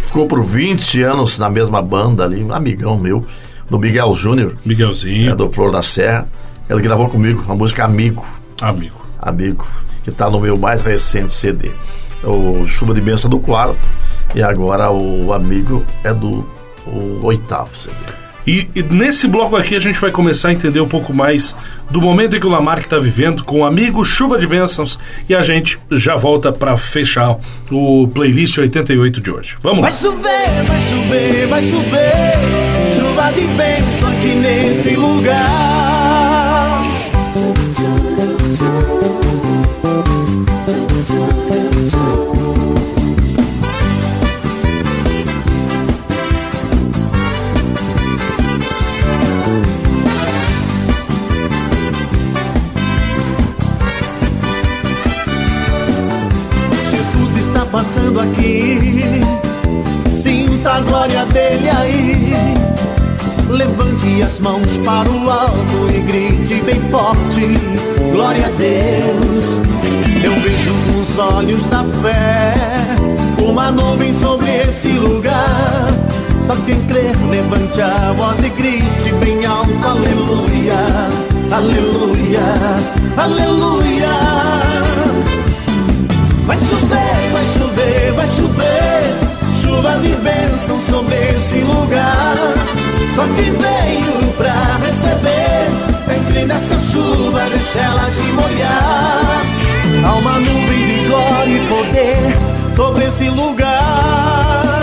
[0.01, 3.23] Ficou por 20 anos na mesma banda ali, um amigão meu,
[3.69, 6.27] do Miguel Júnior, Miguelzinho, é, do Flor da Serra.
[6.67, 8.25] Ele gravou comigo a música Amigo,
[8.59, 8.99] amigo.
[9.21, 9.67] Amigo,
[10.03, 11.71] que está no meu mais recente CD.
[12.23, 13.87] O Chuva de Benção do quarto
[14.35, 16.47] e agora o Amigo é do
[16.85, 17.95] o oitavo CD.
[18.47, 21.55] E, e nesse bloco aqui a gente vai começar a entender um pouco mais
[21.89, 25.35] do momento em que o Lamarck está vivendo com o amigo Chuva de Bênçãos e
[25.35, 27.37] a gente já volta para fechar
[27.69, 29.57] o playlist 88 de hoje.
[29.61, 29.89] Vamos lá.
[29.89, 32.99] Vai chover, vai chover, vai chover.
[32.99, 35.68] Chuva de bênção aqui nesse lugar.
[57.71, 58.99] Passando aqui.
[60.21, 62.33] Sinta a glória dele aí.
[63.49, 67.57] Levante as mãos para o alto e grite bem forte:
[68.11, 69.45] Glória a Deus.
[70.23, 72.53] Eu vejo nos olhos da fé
[73.41, 75.87] uma nuvem sobre esse lugar.
[76.41, 80.77] Só quem crer, levante a voz e grite bem alto: Aleluia,
[81.51, 82.41] Aleluia,
[83.17, 84.78] Aleluia.
[86.49, 89.61] Vai chover, vai chover, vai chover.
[89.61, 92.35] Chuva de bênção sobre esse lugar.
[93.13, 95.67] Só quem veio pra receber.
[96.11, 99.43] Entre nessa chuva, deixa ela te molhar.
[100.03, 104.81] Há uma nuvem de glória e poder Sobre esse lugar.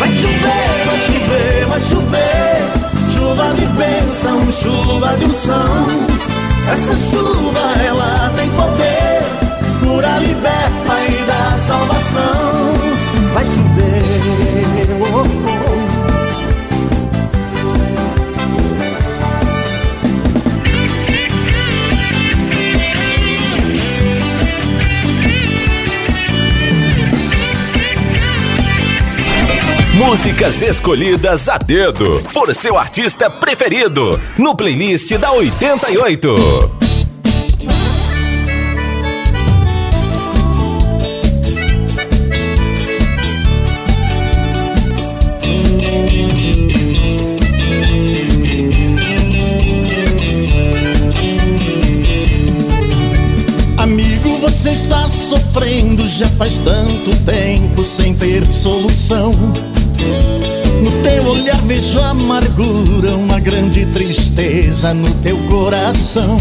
[0.00, 2.58] Vai chover, vai chover, vai chover.
[3.14, 5.86] Chuva de bênção, chuva de unção.
[6.72, 9.11] Essa chuva, ela tem poder
[9.92, 12.74] cura, liberta e dá salvação.
[13.34, 15.62] Vai chover, oh, oh.
[29.94, 36.81] Músicas escolhidas a dedo por seu artista preferido no playlist da 88.
[57.02, 59.32] Tanto tempo sem ter solução.
[60.82, 66.38] No teu olhar vejo amargura, uma grande tristeza no teu coração.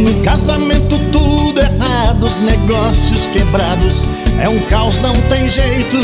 [0.00, 4.04] No casamento tudo errado, os negócios quebrados,
[4.40, 5.98] é um caos, não tem jeito.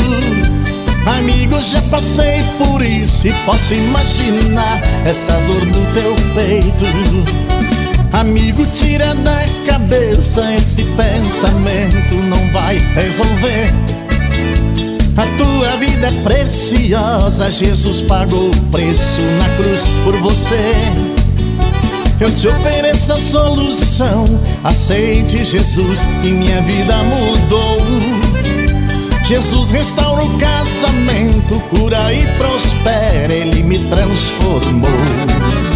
[1.05, 7.82] Amigo, já passei por isso e posso imaginar essa dor no teu peito.
[8.13, 13.73] Amigo, tira da cabeça esse pensamento, não vai resolver.
[15.17, 20.73] A tua vida é preciosa, Jesus pagou o preço na cruz por você.
[22.19, 24.25] Eu te ofereço a solução,
[24.63, 27.79] aceite Jesus e minha vida mudou.
[29.25, 35.72] Jesus restaura o casamento, cura e prospera, Ele me transformou.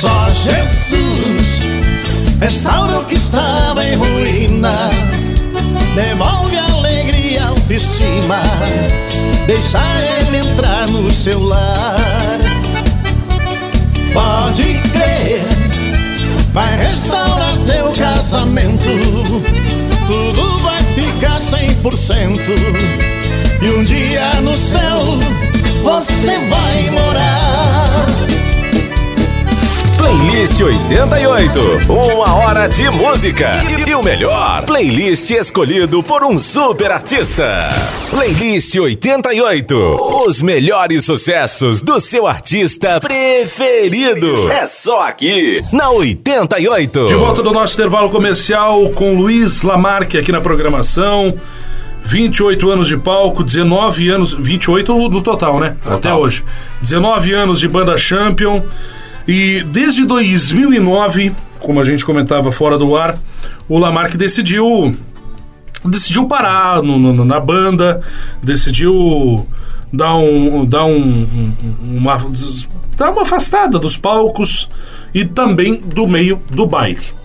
[0.00, 1.60] Só Jesus
[2.40, 4.72] restaura o que estava em ruína,
[5.94, 8.40] devolve a alegria e autoestima,
[9.46, 9.78] deixa
[10.22, 11.98] Ele entrar no seu lar.
[14.14, 15.42] Pode crer,
[16.54, 18.88] vai restaurar teu casamento,
[20.06, 22.40] tudo vai ficar 100%.
[23.60, 25.02] E um dia no céu
[25.82, 27.79] você vai morar.
[30.10, 31.60] Playlist 88.
[31.88, 33.62] Uma hora de música.
[33.86, 37.68] E, e o melhor, playlist escolhido por um super artista.
[38.10, 39.72] Playlist 88.
[40.26, 44.50] Os melhores sucessos do seu artista preferido.
[44.50, 47.06] É só aqui, na 88.
[47.06, 51.32] De volta do nosso intervalo comercial com Luiz Lamarque aqui na programação.
[52.02, 54.34] 28 anos de palco, 19 anos.
[54.34, 55.76] 28 no total, né?
[55.86, 56.44] Até hoje.
[56.82, 58.60] 19 anos de banda Champion.
[59.30, 63.16] E desde 2009, como a gente comentava fora do ar,
[63.68, 64.92] o Lamarck decidiu
[65.84, 68.00] decidiu parar no, no, na banda,
[68.42, 69.46] decidiu
[69.92, 71.54] dar um, dar um, um,
[71.98, 72.16] uma
[72.96, 74.68] dar uma afastada dos palcos
[75.14, 77.19] e também do meio do baile.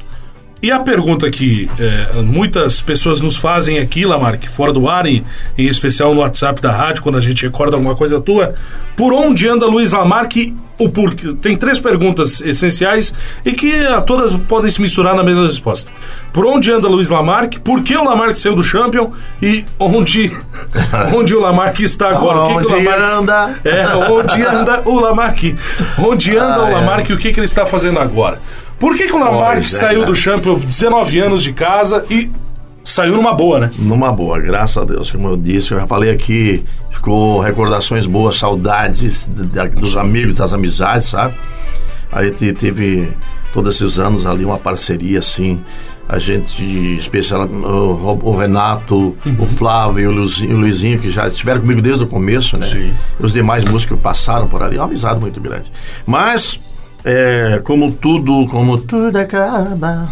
[0.61, 5.23] E a pergunta que é, muitas pessoas nos fazem aqui, Lamarck, fora do ar, e
[5.57, 8.55] em especial no WhatsApp da rádio, quando a gente recorda alguma coisa tua,
[8.95, 10.55] por onde anda Luiz Lamarck?
[10.77, 11.33] O porquê?
[11.41, 13.13] Tem três perguntas essenciais
[13.45, 15.89] e que a, todas podem se misturar na mesma resposta.
[16.33, 17.59] Por onde anda Luiz Lamarck?
[17.59, 19.11] Por que o Lamarck saiu do Champion?
[19.41, 20.35] E onde,
[21.15, 22.39] onde o Lamarck está agora?
[22.39, 23.59] onde o que que o Lamarck, anda?
[23.63, 25.55] É, onde anda o Lamarck?
[25.99, 26.73] Onde anda Ah, o é.
[26.73, 28.39] Lamarck e o que, que ele está fazendo agora?
[28.79, 30.11] Por que, que o Pois é, saiu cara.
[30.11, 32.29] do Champion 19 anos de casa e
[32.83, 33.71] saiu numa boa, né?
[33.79, 35.11] Numa boa, graças a Deus.
[35.11, 40.35] Como eu disse, eu já falei aqui, ficou recordações boas, saudades de- de- dos amigos,
[40.35, 41.33] das amizades, sabe?
[42.11, 43.09] Aí te- teve
[43.53, 45.59] todos esses anos ali uma parceria, assim.
[46.07, 46.63] A gente,
[46.95, 51.81] especial, o, o Renato, o Flávio e o Luizinho, o Luizinho, que já estiveram comigo
[51.81, 52.65] desde o começo, né?
[52.67, 52.93] Sim.
[53.19, 55.71] Os demais músicos que passaram por ali, é uma amizade muito grande.
[56.05, 56.59] Mas,
[57.05, 60.09] é, como tudo, como tudo acaba.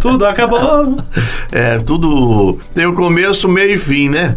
[0.00, 0.96] Tudo acabou.
[1.54, 4.36] É, tudo tem o começo, meio e fim, né?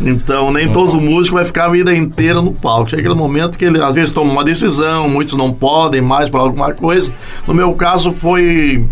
[0.00, 2.90] Então, nem todos os músicos vai ficar a vida inteira no palco.
[2.90, 6.38] Chega aquele momento que ele às vezes toma uma decisão, muitos não podem mais por
[6.38, 7.12] alguma coisa.
[7.46, 8.88] No meu caso foi,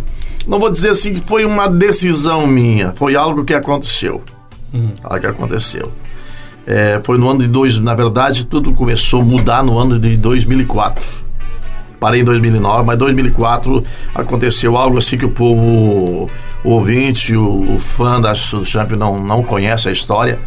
[0.47, 4.23] não vou dizer assim que foi uma decisão minha, foi algo que aconteceu.
[5.03, 5.91] Algo que aconteceu.
[6.65, 10.17] É, foi no ano de dois, na verdade, tudo começou a mudar no ano de
[10.17, 11.27] 2004
[11.99, 13.83] parei em 2009, mas 2004
[14.15, 16.31] aconteceu algo assim que o povo,
[16.65, 20.39] o ouvinte, o, o fã da do Champion não, não conhece a história,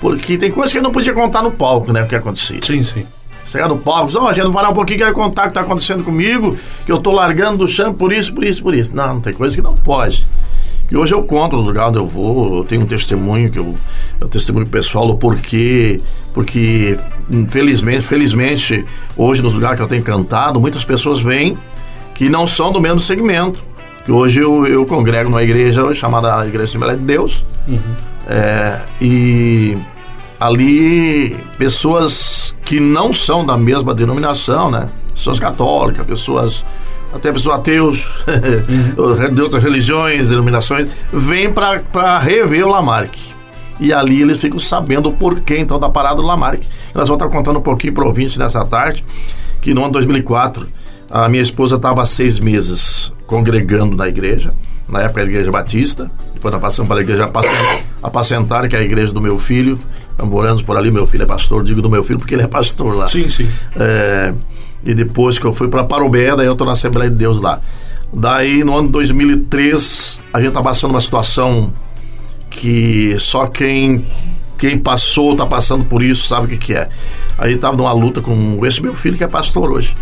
[0.00, 2.60] porque tem coisas que eu não podia contar no palco, né, o que acontecia.
[2.62, 3.06] Sim, sim.
[3.46, 6.04] Chegar no palco, ó, oh, gente, parar um pouquinho, quero contar o que está acontecendo
[6.04, 8.94] comigo, que eu tô largando do Champion por isso, por isso, por isso.
[8.94, 10.24] Não, não tem coisa que não pode.
[10.90, 13.74] E hoje eu conto no lugar onde eu vou, eu tenho um testemunho que eu,
[14.20, 16.00] eu testemunho pessoal do porquê,
[16.34, 16.98] porque
[17.30, 18.84] infelizmente, felizmente,
[19.16, 21.56] hoje nos lugares que eu tenho cantado, muitas pessoas vêm
[22.14, 23.62] que não são do mesmo segmento.
[24.04, 27.44] Que hoje eu, eu congrego numa igreja chamada Igreja Assembleia de Deus.
[28.26, 29.78] É, e
[30.40, 34.88] ali pessoas que não são da mesma denominação, né?
[35.12, 36.64] Pessoas católicas, pessoas
[37.12, 38.06] até pessoas ateus,
[39.34, 43.16] de outras religiões, denominações, vêm para rever o Lamarck.
[43.78, 46.62] E ali eles ficam sabendo o porquê, então, da parada do Lamarck.
[46.94, 49.04] Nós vamos estar contando um pouquinho para o ouvinte nessa tarde,
[49.60, 50.66] que no ano 2004,
[51.10, 54.52] a minha esposa estava há seis meses congregando na igreja,
[54.88, 57.30] na época a igreja batista, depois nós passamos para a igreja
[58.02, 59.78] apacentar, que é a igreja do meu filho,
[60.18, 62.96] moramos por ali, meu filho é pastor, digo do meu filho porque ele é pastor
[62.96, 63.06] lá.
[63.06, 63.48] Sim, sim.
[63.76, 64.34] É,
[64.84, 67.60] e depois que eu fui para Parobé, daí eu estou na Assembleia de Deus lá.
[68.12, 71.72] Daí no ano 2003, a gente está passando uma situação
[72.48, 74.06] que só quem
[74.58, 76.90] quem passou, está passando por isso, sabe o que, que é.
[77.38, 79.96] Aí estava numa luta com esse meu filho que é pastor hoje.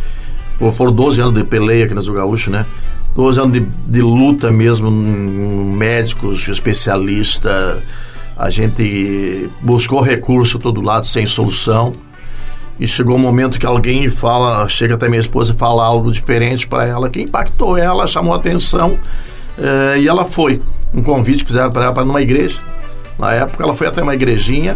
[0.59, 2.67] Pô, foram 12 anos de peleia aqui na Zul Gaúcho, né?
[3.14, 7.81] 12 anos de, de luta mesmo, médicos, especialista.
[8.37, 11.93] A gente buscou recurso todo lado sem solução.
[12.81, 16.67] E chegou um momento que alguém fala, chega até minha esposa e fala algo diferente
[16.69, 18.99] para ela, que impactou ela, chamou a atenção.
[19.59, 20.62] eh, e ela foi.
[20.95, 22.61] Um convite que fizeram para ela para numa igreja.
[23.19, 24.75] Na época ela foi até uma igrejinha,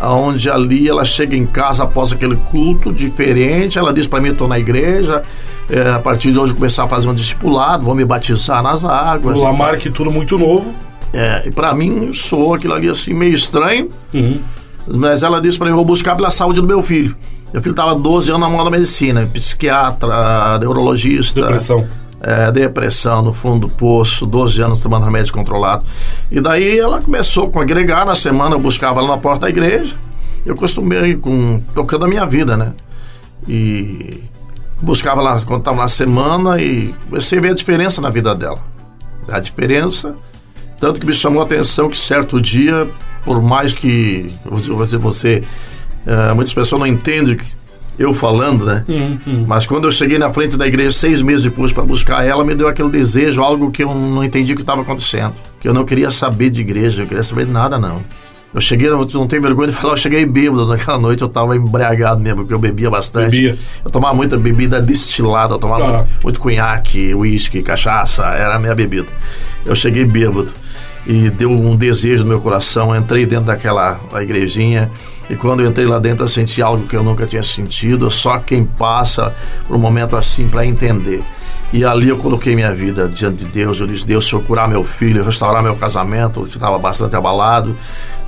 [0.00, 3.78] onde ali ela chega em casa após aquele culto diferente.
[3.78, 5.22] Ela diz para mim: estou na igreja,
[5.68, 9.38] eh, a partir de hoje começar a fazer um discipulado, vou me batizar nas águas.
[9.38, 10.72] O Lamarck, tudo muito novo.
[11.12, 13.90] É, e para mim soou aquilo ali assim meio estranho.
[14.14, 14.40] Uhum.
[14.86, 17.16] Mas ela disse para mim: vou buscar pela saúde do meu filho.
[17.52, 21.42] Meu filho estava 12 anos na mão da medicina, psiquiatra, neurologista.
[21.42, 21.86] Depressão.
[22.24, 25.84] É, depressão no fundo do poço, 12 anos tomando remédio controlado.
[26.30, 29.96] E daí ela começou a congregar na semana, eu buscava ela na porta da igreja.
[30.46, 32.72] Eu costumei com tocando a minha vida, né?
[33.46, 34.22] E
[34.80, 38.58] buscava lá quando estava na semana e comecei a ver a diferença na vida dela.
[39.28, 40.14] A diferença,
[40.82, 42.88] tanto que me chamou a atenção que certo dia,
[43.24, 45.44] por mais que você, você
[46.04, 47.38] é, muitas pessoas não entendem
[47.96, 48.84] eu falando, né?
[48.88, 49.44] Uhum.
[49.46, 52.52] Mas quando eu cheguei na frente da igreja seis meses depois para buscar ela, me
[52.52, 55.34] deu aquele desejo, algo que eu não entendi o que estava acontecendo.
[55.60, 58.02] Que eu não queria saber de igreja, eu queria saber de nada, não.
[58.54, 62.20] Eu cheguei, não tenho vergonha de falar, eu cheguei bêbado naquela noite, eu estava embriagado
[62.20, 63.30] mesmo, porque eu bebia bastante.
[63.30, 63.58] Bebia.
[63.82, 68.74] Eu tomava muita bebida destilada, eu tomava muito, muito cunhaque, uísque, cachaça, era a minha
[68.74, 69.08] bebida.
[69.64, 70.52] Eu cheguei bêbado
[71.06, 74.90] e deu um desejo no meu coração, entrei dentro daquela igrejinha
[75.30, 78.38] e quando eu entrei lá dentro eu senti algo que eu nunca tinha sentido, só
[78.38, 79.34] quem passa
[79.66, 81.22] por um momento assim para entender.
[81.72, 83.80] E ali eu coloquei minha vida diante de Deus.
[83.80, 87.74] Eu disse: Deus, se eu curar meu filho, restaurar meu casamento, que estava bastante abalado,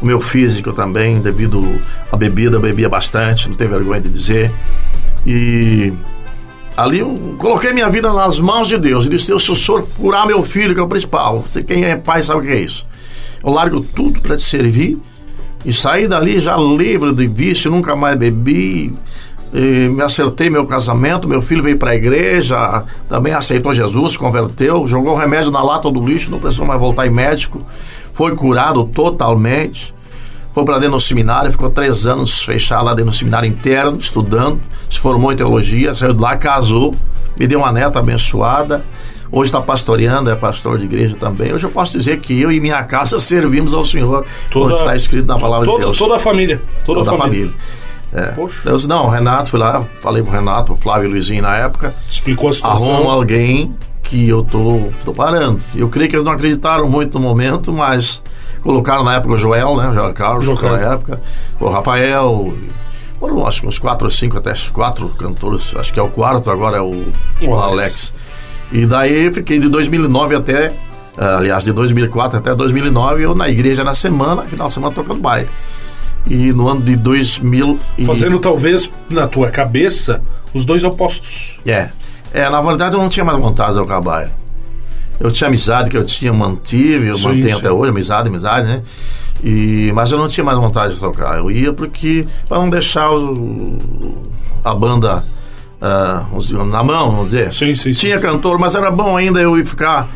[0.00, 1.80] o meu físico também, devido
[2.10, 4.50] à bebida, eu bebia bastante, não tenho vergonha de dizer.
[5.26, 5.92] E
[6.74, 9.04] ali eu coloquei minha vida nas mãos de Deus.
[9.04, 11.84] E disse: Deus, se o senhor curar meu filho, que é o principal, você quem
[11.84, 12.86] é pai sabe o que é isso.
[13.44, 14.98] Eu largo tudo para te servir
[15.66, 18.94] e saí dali já livre de vício, nunca mais bebi.
[19.60, 25.14] Me acertei meu casamento, meu filho veio para a igreja, também aceitou Jesus, converteu, jogou
[25.14, 27.64] remédio na lata do lixo, não precisou mais voltar em médico,
[28.12, 29.94] foi curado totalmente.
[30.52, 34.60] Foi para dentro do seminário, ficou três anos fechado lá dentro do seminário interno, estudando,
[34.88, 36.94] se formou em teologia, saiu de lá, casou,
[37.38, 38.84] me deu uma neta abençoada.
[39.32, 41.52] Hoje está pastoreando, é pastor de igreja também.
[41.52, 44.94] Hoje eu posso dizer que eu e minha casa servimos ao Senhor, toda, como está
[44.94, 45.98] escrito na palavra toda, de Deus.
[45.98, 46.62] Toda a família.
[46.84, 47.48] Toda, toda a família.
[47.48, 47.83] família.
[48.14, 48.26] É.
[48.28, 48.60] Poxa.
[48.64, 51.92] Deus, não, Renato, fui lá, falei pro Renato, pro Flávio e Luizinho na época.
[52.08, 52.94] Explicou a situação.
[52.94, 55.60] Arruma alguém que eu tô, tô parando.
[55.74, 58.22] Eu creio que eles não acreditaram muito no momento, mas
[58.62, 59.88] colocaram na época o Joel, né?
[59.88, 60.76] O Joel Carlos, Joel.
[60.76, 61.20] na época,
[61.58, 62.54] o Rafael.
[63.18, 65.74] Foram acho uns quatro ou cinco, até quatro cantores.
[65.76, 67.12] Acho que é o quarto, agora é o,
[67.42, 68.12] o Alex.
[68.70, 70.68] E daí fiquei de 2009 até,
[71.16, 75.20] uh, aliás, de 2004 até 2009, eu na igreja na semana, final de semana tocando
[75.20, 75.48] baile.
[76.26, 77.78] E no ano de 2000.
[77.98, 78.04] E...
[78.04, 80.22] Fazendo talvez na tua cabeça
[80.52, 81.58] os dois opostos.
[81.66, 81.88] É.
[82.32, 84.30] É, na verdade eu não tinha mais vontade de tocar baile.
[85.20, 87.60] Eu tinha amizade que eu tinha mantive, eu sim, mantenho sim.
[87.60, 88.82] até hoje, amizade, amizade, né?
[89.42, 91.38] E, mas eu não tinha mais vontade de tocar.
[91.38, 93.78] Eu ia porque, para não deixar o,
[94.64, 95.22] a banda
[95.80, 97.52] uh, na mão, vamos dizer.
[97.52, 100.08] Sim, sim, Tinha cantor, mas era bom ainda eu ir ficar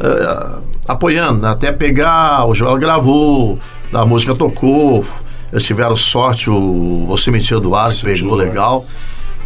[0.00, 1.50] uh, apoiando, né?
[1.50, 2.46] até pegar.
[2.46, 3.58] O Joel gravou,
[3.92, 5.04] a música tocou.
[5.52, 8.86] Eles tiveram sorte, o Você Me Tira do Ar, que pegou legal.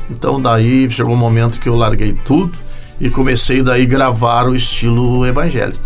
[0.09, 2.57] Então daí chegou um momento que eu larguei tudo
[3.01, 5.85] e comecei daí gravar o estilo evangélico.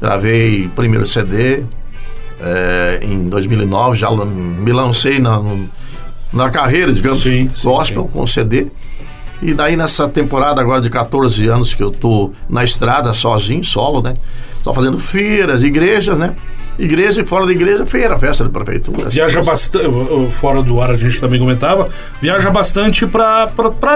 [0.00, 1.62] Gravei primeiro CD
[2.40, 5.40] é, em 2009, já me lancei na,
[6.32, 8.08] na carreira, digamos, sim, sim, gospel sim.
[8.08, 8.66] com CD.
[9.42, 14.00] E daí nessa temporada agora de 14 anos que eu tô na estrada sozinho, solo,
[14.00, 14.14] né?
[14.62, 16.36] Só fazendo feiras, igrejas, né?
[16.78, 19.08] Igreja e fora da igreja, feira, festa da prefeitura.
[19.10, 19.86] Viaja bastante,
[20.30, 21.90] fora do ar a gente também comentava,
[22.20, 23.50] viaja bastante para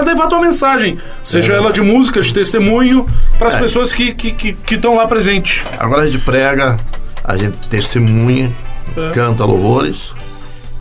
[0.05, 1.55] levar tua mensagem, seja é.
[1.55, 3.07] ela de música, de testemunho,
[3.39, 3.59] para as é.
[3.59, 5.63] pessoas que estão que, que, que lá presentes.
[5.79, 6.77] Agora a gente prega,
[7.23, 8.51] a gente testemunha,
[8.95, 9.11] é.
[9.11, 10.13] canta louvores,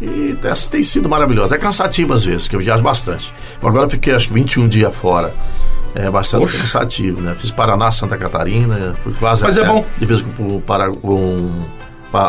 [0.00, 0.36] e
[0.70, 1.54] tem sido maravilhoso.
[1.54, 3.32] É cansativo às vezes, que eu viajo bastante.
[3.62, 5.32] Agora eu fiquei acho que 21 dias fora.
[5.94, 6.58] É bastante Oxe.
[6.58, 7.34] cansativo, né?
[7.38, 9.82] Fiz Paraná, Santa Catarina, fui quase Mas é bom.
[9.98, 11.62] de vez com para um,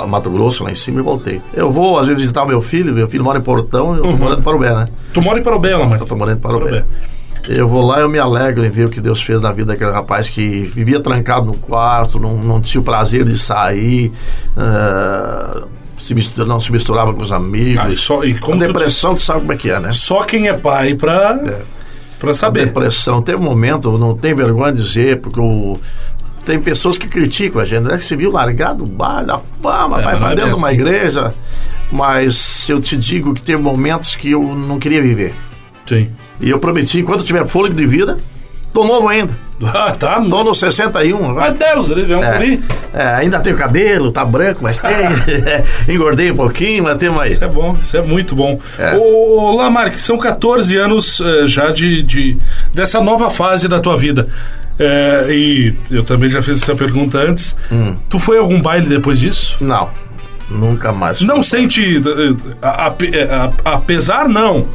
[0.07, 1.41] Mato Grosso lá em cima e voltei.
[1.53, 4.17] Eu vou às vezes visitar meu filho, meu filho mora em Portão eu tô uhum.
[4.17, 4.87] morando em Parubé, né?
[5.13, 5.99] Tu mora em Parubé, mãe?
[5.99, 6.65] Eu tô morando em Parubé.
[6.65, 6.85] Parubé.
[7.49, 9.91] Eu vou lá, eu me alegro em ver o que Deus fez na vida daquele
[9.91, 14.11] rapaz que vivia trancado no quarto, não, não tinha o prazer de sair.
[14.55, 15.65] Uh,
[15.97, 17.83] se mistura, não se misturava com os amigos.
[17.85, 19.91] Ah, e só, e como a depressão, tu, tu, sabe como é que é, né?
[19.91, 21.61] Só quem é pai pra, é.
[22.19, 22.61] Pra saber.
[22.61, 23.21] A depressão.
[23.21, 25.79] Tem um momento, não tem vergonha de dizer, porque o,
[26.45, 27.97] tem pessoas que criticam a gente, né?
[27.97, 30.75] Você viu largado o bar, da fama, é, vai pra dentro de uma assim.
[30.75, 31.33] igreja.
[31.91, 35.33] Mas eu te digo que tem momentos que eu não queria viver.
[35.85, 36.09] Sim.
[36.39, 38.17] E eu prometi, enquanto tiver fôlego de vida,
[38.73, 39.37] tô novo ainda.
[39.73, 40.21] Ah, tá.
[40.21, 41.33] Tô no 61.
[41.33, 42.59] Meu Deus, ele veio um é,
[42.93, 44.91] é, ainda tenho cabelo, tá branco, mas tem.
[45.93, 47.33] Engordei um pouquinho, mas tem mais.
[47.33, 48.59] Isso é bom, isso é muito bom.
[48.77, 48.95] É.
[48.95, 52.37] Ô, ô Lamarck, são 14 anos uh, já de, de,
[52.73, 54.27] dessa nova fase da tua vida.
[54.79, 57.57] É, e eu também já fiz essa pergunta antes.
[57.71, 57.95] Hum.
[58.07, 59.57] Tu foi a algum baile depois disso?
[59.59, 59.89] Não.
[60.49, 61.19] Nunca mais.
[61.21, 61.99] Não sente.
[62.61, 62.93] A,
[63.65, 64.67] apesar, não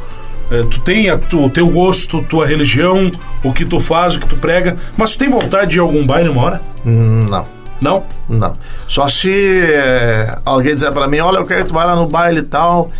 [0.53, 3.11] é, tu tem a, tu, o teu gosto, tua religião,
[3.43, 5.83] o que tu faz, o que tu prega, mas tu tem vontade de ir a
[5.83, 6.61] algum baile uma hora?
[6.85, 7.45] Hum, não.
[7.81, 8.05] Não?
[8.29, 8.55] Não.
[8.87, 12.07] Só se é, alguém dizer para mim, olha, eu quero que tu vá lá no
[12.07, 12.91] baile e tal,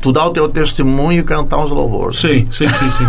[0.00, 2.18] tu dá o teu testemunho e cantar uns louvores.
[2.18, 3.04] Sim, sim, sim, sim.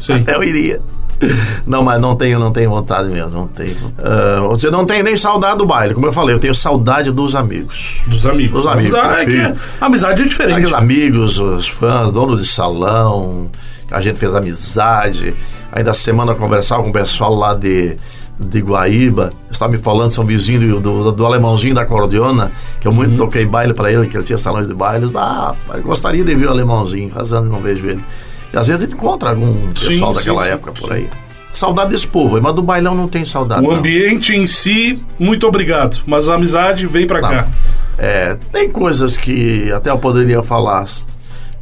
[0.00, 0.24] sim.
[0.26, 0.80] Eu iria.
[1.66, 3.74] Não, mas não tenho, não tenho vontade mesmo, não tenho.
[3.74, 7.34] Uh, você não tem nem saudade do baile, como eu falei, eu tenho saudade dos
[7.34, 8.00] amigos.
[8.06, 8.62] Dos amigos.
[8.62, 8.98] Dos amigos.
[8.98, 9.40] Ah, é que
[9.80, 10.66] a amizade é diferente.
[10.66, 13.50] Os amigos, os fãs, donos de salão,
[13.90, 15.34] a gente fez amizade.
[15.72, 17.96] Ainda semana eu conversava com o pessoal lá de,
[18.38, 22.50] de Guaíba, estava me falando, são vizinho do, do, do, alemãozinho da cordiona,
[22.80, 23.18] que eu muito uhum.
[23.18, 25.10] toquei baile para ele, que ele tinha salões de baile.
[25.14, 28.04] Ah, gostaria de ver o alemãozinho, faz anos não vejo ele.
[28.52, 31.08] E às vezes a gente encontra algum pessoal sim, daquela sim, época sim, por aí.
[31.52, 33.64] Saudade desse povo, mas do bailão não tem saudade.
[33.64, 33.76] O não.
[33.76, 36.02] ambiente em si, muito obrigado.
[36.06, 37.48] Mas a amizade vem para cá.
[37.98, 40.84] É, tem coisas que até eu poderia falar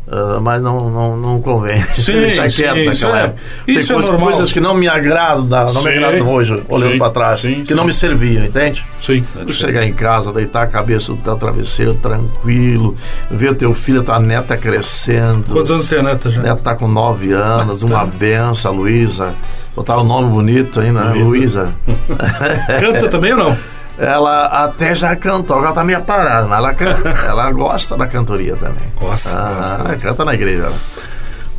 [0.07, 1.81] Uh, mas não, não, não convém.
[1.95, 3.41] Sim, Deixar sim, quieto isso naquela é- época.
[3.41, 4.29] isso Tem é coisas, normal.
[4.29, 7.41] coisas que não me agradam, da- não Sim, me agradam hoje, olhando sim, para trás,
[7.41, 7.75] sim, que sim.
[7.75, 8.85] não me serviam, entende?
[9.01, 9.25] Sim.
[9.47, 12.95] Tu chegar em casa, deitar a cabeça no teu travesseiro tranquilo,
[13.31, 15.45] ver teu filho, tua neta crescendo.
[15.51, 16.43] Quantos anos tem a neta já?
[16.43, 19.35] Neta tá com nove anos, uma benção, Luísa.
[19.75, 21.13] Botar um nome bonito aí, né?
[21.17, 21.75] Luísa.
[22.79, 23.57] Canta também ou não?
[23.97, 28.57] Ela até já cantou, agora tá meio parada, mas ela, canta, ela gosta da cantoria
[28.57, 28.83] também.
[28.99, 29.97] Gosta, Ah, gosta, gosta.
[30.09, 30.65] canta na igreja.
[30.65, 30.75] ela.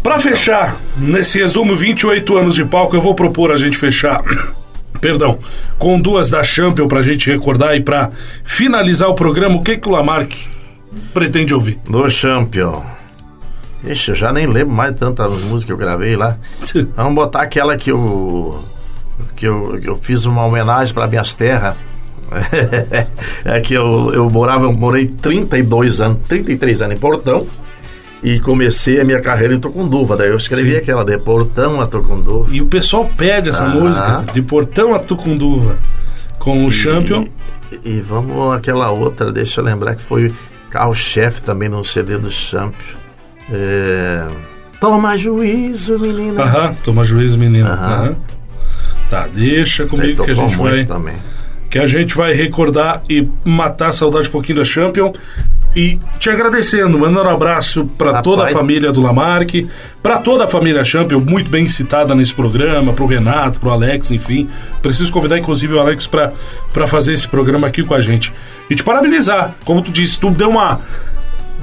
[0.04, 4.22] Pra fechar, nesse resumo 28 anos de palco, eu vou propor a gente fechar.
[5.02, 5.40] Perdão,
[5.78, 8.10] com duas da Champion pra gente recordar e pra
[8.44, 10.32] finalizar o programa, o que, que o Lamarck
[11.14, 11.80] pretende ouvir?
[11.88, 12.84] No Champion.
[13.84, 16.38] Ixi, eu já nem lembro mais tantas músicas que eu gravei lá.
[16.98, 18.64] Vamos botar aquela que eu.
[19.36, 21.76] que eu, que eu fiz uma homenagem para minhas terras.
[23.46, 27.46] é que eu, eu morava, eu morei 32 anos, 33 anos em Portão.
[28.24, 30.18] E comecei a minha carreira em Tucunduva.
[30.18, 30.78] Daí eu escrevi Sim.
[30.78, 32.50] aquela de Portão a Tucunduva.
[32.52, 33.70] E o pessoal pede essa Ah.
[33.70, 35.78] música, de Portão a Tucunduva,
[36.40, 37.28] com o Champion.
[37.84, 40.34] E, e vamos aquela outra, deixa eu lembrar que foi
[40.72, 42.98] carro-chefe também no CD do Champion.
[43.52, 44.24] É...
[44.80, 46.44] Toma juízo, menina.
[46.44, 47.68] Aham, toma juízo, menino.
[47.68, 47.94] Aham.
[47.94, 48.16] Aham.
[49.10, 50.84] Tá, deixa comigo que a gente vai.
[50.84, 51.16] também.
[51.70, 55.14] Que a gente vai recordar e matar a saudade um pouquinho da Champion.
[55.76, 59.68] E te agradecendo, mandando um abraço para toda a família do Lamarck,
[60.02, 64.48] para toda a família Champion, muito bem citada nesse programa, pro Renato, pro Alex, enfim.
[64.82, 68.32] Preciso convidar, inclusive, o Alex para fazer esse programa aqui com a gente.
[68.70, 70.80] E te parabenizar, como tu disse, tu deu uma.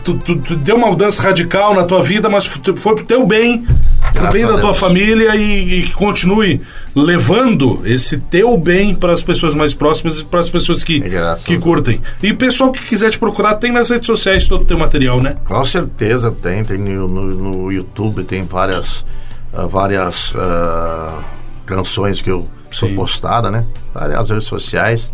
[0.05, 3.62] Tu, tu- tu deu uma mudança radical na tua vida, mas foi pro teu bem,
[3.62, 6.61] pro Graças bem a da tua família e, e que continue
[6.94, 11.44] levando esse teu bem para as pessoas mais próximas e para as pessoas que, Graças
[11.46, 12.00] que curtem.
[12.22, 15.20] E o pessoal que quiser te procurar, tem nas redes sociais todo o teu material,
[15.22, 15.36] né?
[15.44, 19.05] Com certeza tem, tem no, no- YouTube, tem várias,
[19.53, 21.18] ah, várias ah,
[21.64, 23.64] canções que eu sou postada, né?
[23.95, 25.12] Várias redes sociais.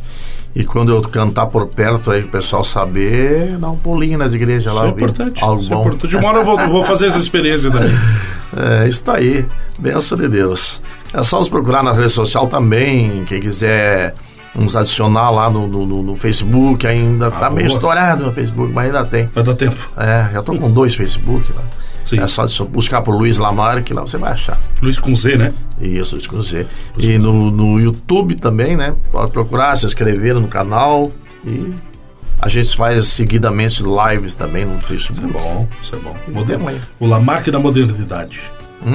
[0.54, 4.72] E quando eu cantar por perto aí, o pessoal saber, dá um pulinho nas igrejas
[4.72, 4.80] lá.
[4.80, 5.44] Isso é ouvir importante.
[5.44, 5.82] Algo Isso é bom.
[5.82, 6.08] importante.
[6.10, 7.90] De uma hora eu vou, vou fazer essa experiência também.
[8.56, 9.44] É, isso aí.
[9.78, 10.80] Benção de Deus.
[11.12, 13.22] É só nos procurar na rede social também.
[13.26, 14.14] Quem quiser
[14.54, 17.76] nos adicionar lá no, no, no- Facebook, ainda tá meio boa.
[17.76, 19.28] estourado no Facebook, mas ainda tem.
[19.34, 19.76] Vai dar tempo.
[19.98, 21.60] É, já tô com dois Facebook lá.
[22.08, 22.20] Sim.
[22.20, 24.58] É só buscar por Luiz Lamarck, lá você vai achar.
[24.80, 25.52] Luiz com Z, né?
[25.78, 26.66] Isso, isso com Z.
[26.96, 28.94] E no, no YouTube também, né?
[29.12, 31.12] Pode procurar, se inscrever no canal.
[31.44, 31.70] E
[32.40, 35.26] a gente faz seguidamente lives também no Facebook.
[35.26, 36.16] Isso é bom, isso é bom.
[36.68, 36.80] Aí.
[36.98, 38.50] O Lamarck da modernidade.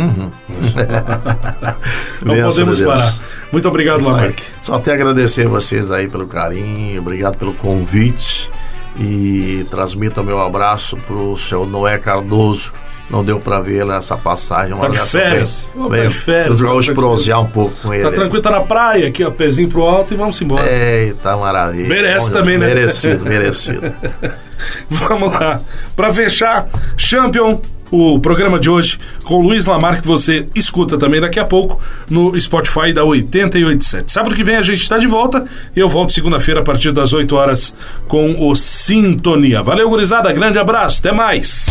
[2.25, 2.89] Não Benção podemos Deus.
[2.89, 3.13] parar.
[3.51, 4.15] Muito obrigado, Está aí.
[4.15, 4.39] Lamarck.
[4.63, 8.49] Só até agradecer vocês aí pelo carinho, obrigado pelo convite
[8.97, 12.73] e transmito o meu abraço pro seu Noé Cardoso.
[13.09, 14.73] Não deu pra ver nessa passagem.
[14.73, 15.67] Um Tá de férias.
[15.75, 17.07] bem- Ô, tá de férias, tá hoje tranquilo.
[17.09, 18.03] prosear um pouco com ele.
[18.03, 20.65] Tá tranquilo, tá na praia aqui, ó, pezinho pro alto e vamos embora.
[20.71, 21.87] Eita, maravilha.
[21.87, 22.67] Merece Bom, também, né?
[22.67, 23.93] Merecido, merecido.
[24.89, 25.59] Vamos lá.
[25.95, 27.59] Pra fechar, Champion,
[27.91, 31.79] o programa de hoje com o Luiz Lamar, que você escuta também daqui a pouco
[32.09, 34.11] no Spotify da 887.
[34.11, 35.45] Sábado que vem a gente está de volta
[35.75, 37.75] e eu volto segunda-feira a partir das 8 horas
[38.07, 39.61] com o Sintonia.
[39.61, 40.31] Valeu, gurizada.
[40.31, 40.99] Grande abraço.
[40.99, 41.67] Até mais.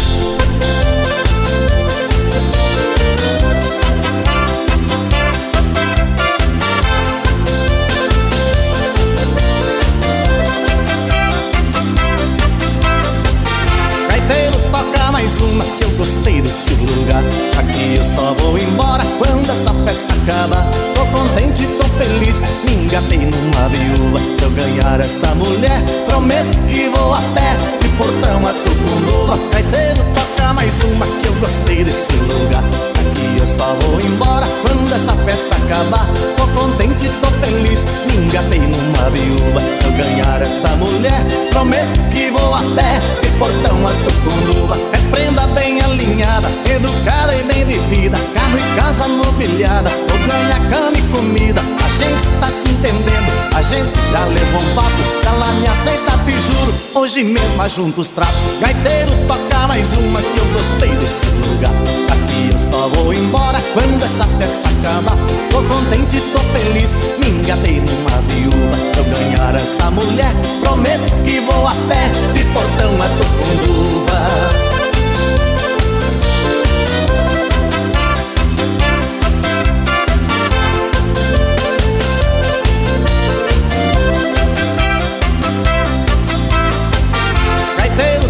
[19.93, 20.15] Festa.
[20.95, 24.19] Tô contente, tô feliz, me engatei numa viúva.
[24.19, 27.57] Se eu ganhar essa mulher, prometo que vou a pé.
[27.81, 29.39] De portão a Tucunduva.
[29.53, 32.92] Gaiteiro, toca mais uma que eu gostei desse lugar.
[33.13, 36.09] Aqui eu só vou embora quando essa festa acabar.
[36.35, 39.61] Tô contente, tô feliz, me engatei numa viúva.
[39.61, 43.01] Se eu ganhar essa mulher, prometo que vou a pé.
[43.21, 44.79] De portão a Tucunduva.
[44.95, 48.17] É prenda bem alinhada, educada e bem vivida.
[48.33, 51.61] Carro e casa mobiliada, vou ganhar cama e comida.
[51.85, 55.03] A gente tá se entendendo, a gente já levou um papo.
[55.21, 58.35] Se ela me aceita, te juro, hoje mesmo ajunto os trapos.
[58.61, 61.73] Gaiteiro, toca mais uma que eu gostei desse lugar.
[62.11, 65.17] Aqui eu só vou embora quando essa festa acabar.
[65.51, 68.77] Tô contente, tô feliz, me engatei numa viúva.
[68.93, 74.03] Se eu ganhar essa mulher, prometo que vou a pé de portão a Tucunduva.
[87.79, 88.29] Gaiteiro,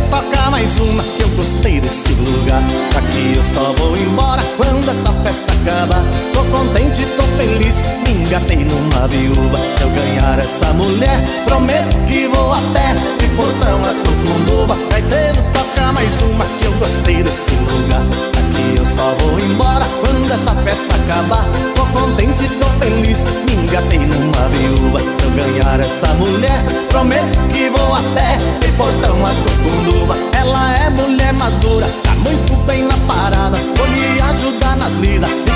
[1.63, 2.63] gostei desse lugar.
[2.97, 6.03] Aqui eu só vou embora quando essa festa acaba.
[6.33, 9.59] Tô contente, tô feliz, me engatei numa viúva.
[9.77, 12.95] Se eu ganhar essa mulher, prometo que vou a pé.
[13.19, 18.32] De portão a Tucunduba, vai ter toca mais uma Que eu gostei desse lugar.
[18.43, 21.47] Aqui eu só vou embora quando essa festa acabar.
[21.74, 25.01] Tô contente, tô feliz, me engatei numa viúva.
[25.01, 28.38] Se eu ganhar essa mulher, prometo que vou a pé.
[28.61, 33.59] De portão a Tucunduva Ela é mulher madura, tá muito bem na parada.
[33.76, 35.51] Vou lhe ajudar nas lidas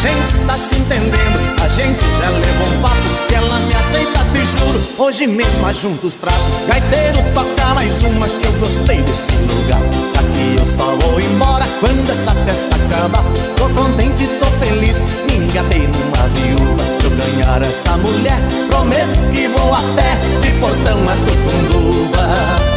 [0.00, 2.96] gente tá se entendendo, a gente já levou um papo.
[3.24, 8.26] Se ela me aceita, te juro, hoje mesmo a juntos trato Gaiteiro, toca mais uma
[8.26, 9.80] que eu gostei desse lugar.
[10.14, 13.24] Daqui eu só vou embora quando essa festa acabar.
[13.56, 16.82] Tô contente, tô feliz, me engatei numa viúva.
[16.98, 18.38] Se eu ganhar essa mulher,
[18.70, 22.69] prometo que vou a pé De portão a Tucunduva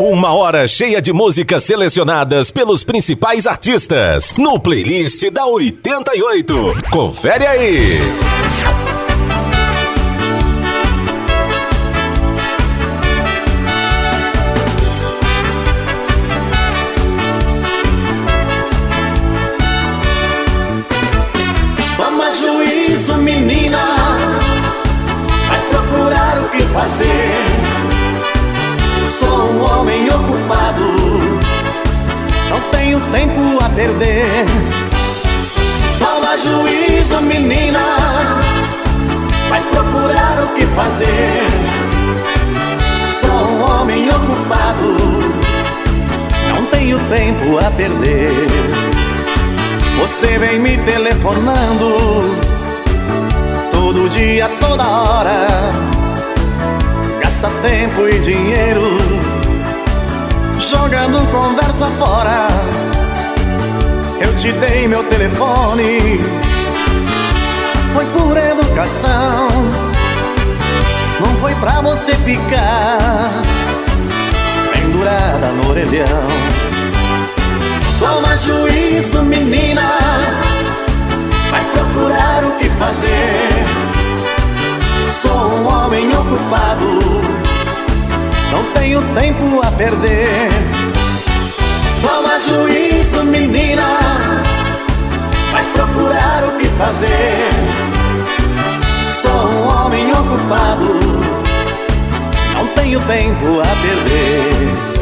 [0.00, 6.84] Uma hora cheia de músicas selecionadas pelos principais artistas no playlist da 88.
[6.88, 7.98] Confere aí.
[30.18, 30.84] Ocupado,
[32.50, 34.46] não tenho tempo a perder.
[35.98, 37.80] Toma juízo, menina,
[39.48, 41.42] vai procurar o que fazer.
[43.10, 44.96] Sou um homem ocupado,
[46.50, 48.46] não tenho tempo a perder.
[50.00, 52.36] Você vem me telefonando
[53.72, 55.46] todo dia, toda hora.
[57.20, 59.27] Gasta tempo e dinheiro
[60.58, 62.48] jogando conversa fora.
[64.20, 66.20] Eu te dei meu telefone,
[67.94, 69.48] foi por educação.
[71.20, 73.30] Não foi pra você ficar
[74.72, 76.58] pendurada no orelhão.
[77.98, 79.82] Toma juízo, menina
[81.50, 83.48] Vai procurar o que fazer
[85.08, 87.47] Sou um homem ocupado
[88.50, 90.50] Não tenho tempo a perder.
[92.00, 94.42] Toma juízo, menina.
[95.52, 97.50] Vai procurar o que fazer.
[99.20, 100.98] Sou um homem ocupado.
[102.54, 104.97] Não tenho tempo a perder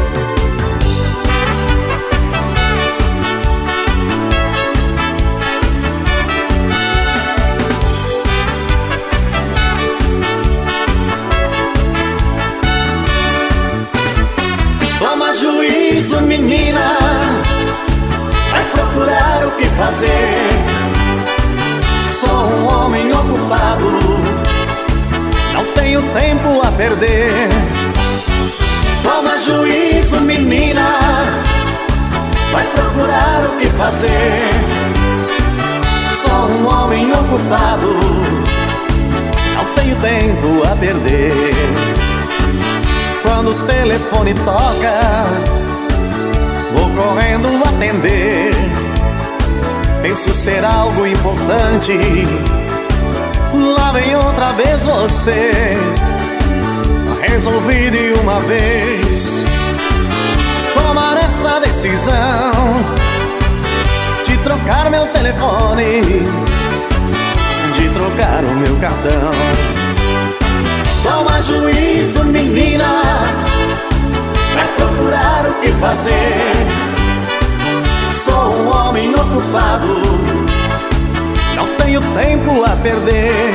[22.86, 23.90] homem ocupado.
[25.52, 27.48] Não tenho tempo a perder.
[29.02, 30.88] Toma juízo, menina.
[32.52, 34.50] Vai procurar o que fazer.
[36.12, 37.92] Sou um homem ocupado.
[39.56, 41.54] Não tenho tempo a perder.
[43.22, 45.26] Quando o telefone toca,
[46.72, 48.52] vou correndo atender.
[50.02, 51.98] Penso ser algo importante.
[53.76, 55.76] Lá vem outra vez você.
[57.20, 59.44] Resolvi de uma vez
[60.74, 62.52] tomar essa decisão
[64.24, 66.02] de trocar meu telefone,
[67.74, 69.76] de trocar o meu cartão.
[71.06, 72.84] Toma juízo, menina
[74.54, 76.66] Vai procurar o que fazer
[78.10, 79.86] Sou um homem ocupado
[81.86, 83.52] tenho tempo a perder.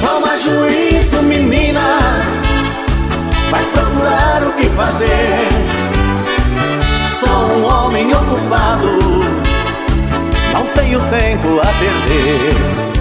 [0.00, 1.80] Toma juízo, menina.
[3.50, 5.48] Vai procurar o que fazer.
[7.20, 8.98] Sou um homem ocupado.
[10.52, 12.91] Não tenho tempo a perder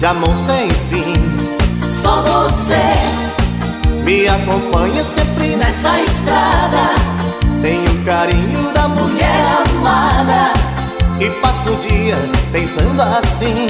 [0.00, 1.12] de amor sem fim.
[1.90, 2.80] Só você
[4.02, 6.94] me acompanha sempre nessa estrada.
[7.60, 10.54] Tenho o carinho da mulher amada.
[11.20, 12.16] E passo o dia
[12.50, 13.66] pensando assim.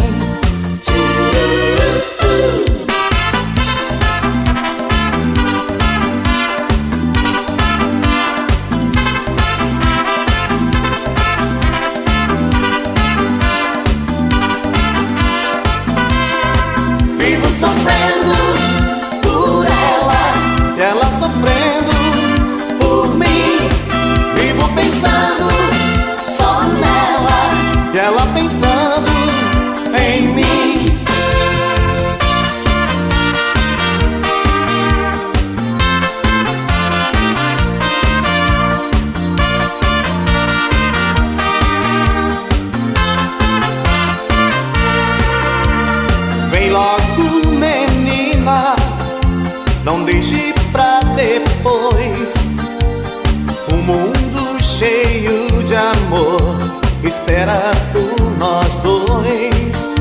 [57.40, 59.94] Espera por nós dois.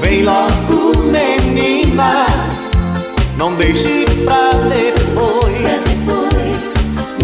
[0.00, 2.26] Vem logo, menina,
[3.36, 5.84] não deixe pra depois.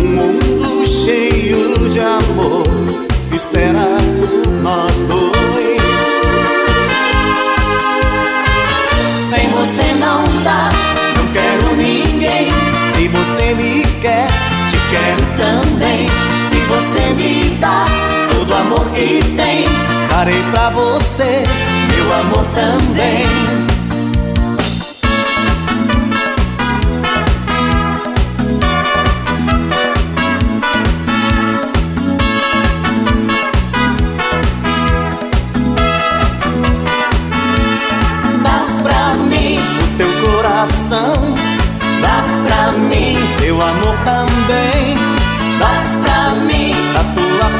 [0.01, 2.63] Um mundo cheio de amor
[3.33, 3.81] espera
[4.21, 5.33] por nós dois.
[9.31, 10.71] Sem você não dá,
[11.17, 12.53] não quero ninguém.
[12.95, 14.29] Se você me quer,
[14.71, 16.09] te quero também.
[16.45, 17.94] Se você me dá
[18.75, 19.65] amor que tem,
[20.11, 21.43] darei pra você,
[21.95, 23.74] meu amor também.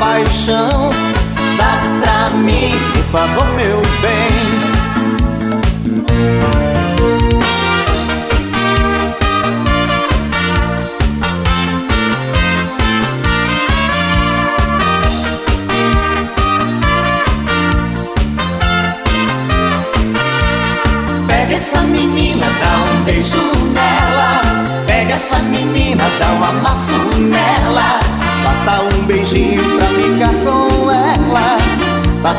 [0.05, 0.91] Paixão.
[1.57, 4.14] Dá pra mim, por favor, meu bem.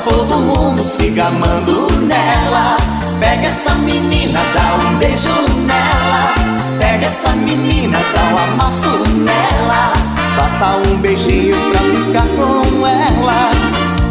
[0.06, 2.78] Todo mundo se gamando nela.
[3.20, 5.36] Pega essa menina, dá um beijo
[5.66, 6.34] nela.
[6.80, 9.94] Pega essa menina, dá um amasso nela.
[10.38, 13.52] Basta um beijinho pra ficar com ela.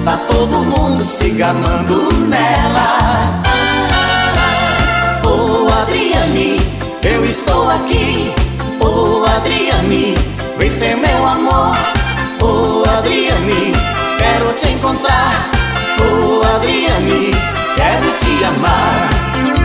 [0.04, 3.42] Tá todo mundo se gamando nela.
[5.24, 6.60] Oh Adriane,
[7.02, 8.34] eu estou aqui.
[8.80, 10.14] Oh Adriane,
[10.58, 11.76] vem ser meu amor.
[12.40, 13.72] Oh Adriane,
[14.18, 15.54] quero te encontrar.
[16.00, 17.30] Oh Adriane,
[17.76, 19.63] quero te amar.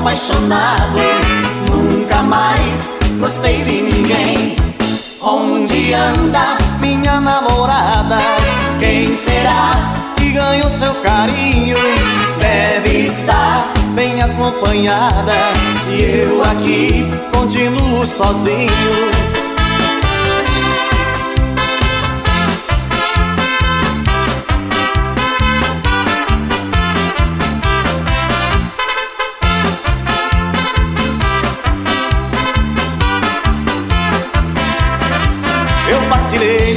[0.00, 0.98] Apaixonado.
[1.70, 4.56] Nunca mais gostei de ninguém.
[5.20, 8.18] Onde anda minha namorada?
[8.78, 11.76] Quem será que ganhou seu carinho?
[12.40, 15.34] Deve estar bem acompanhada.
[15.90, 19.39] E eu aqui continuo sozinho.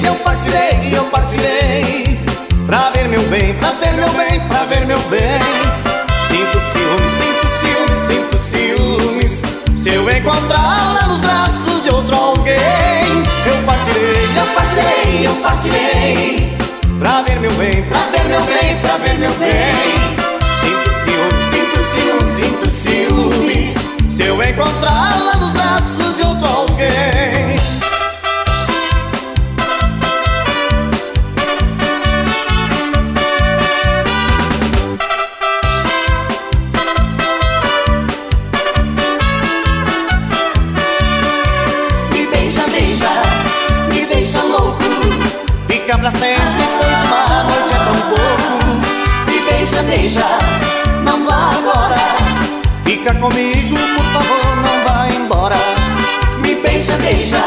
[0.05, 2.19] Eu partirei, eu partirei.
[2.65, 5.39] Pra ver meu bem, pra ver meu bem, pra ver meu bem.
[6.27, 9.41] Sinto ciúmes, sinto ciúmes, sinto ciúmes.
[9.77, 16.57] Se eu encontrá-la nos braços de outro alguém Eu partirei, eu partirei, eu partirei.
[16.99, 20.23] Pra ver meu bem, pra ver meu bem, pra ver meu bem.
[20.61, 23.75] Sinto ciúmes, sinto ciúmes, sinto ciúmes.
[24.09, 26.12] Se eu encontrá-la nos braços
[53.03, 55.57] fica comigo, por favor, não vá embora.
[56.39, 57.43] Me beija, beija,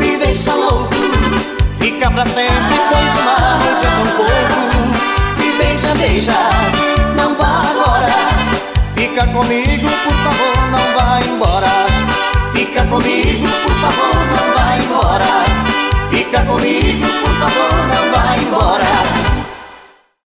[0.00, 0.92] me deixa louco.
[1.78, 5.38] Fica pra sempre, pois uma noite é tão pouco.
[5.38, 6.34] Me beija, beija,
[7.16, 8.12] não vá agora.
[8.96, 11.86] Fica comigo, por favor, não vá embora.
[12.52, 15.32] Fica comigo, por favor, não vá embora.
[16.10, 19.31] Fica comigo, por favor, não vá embora.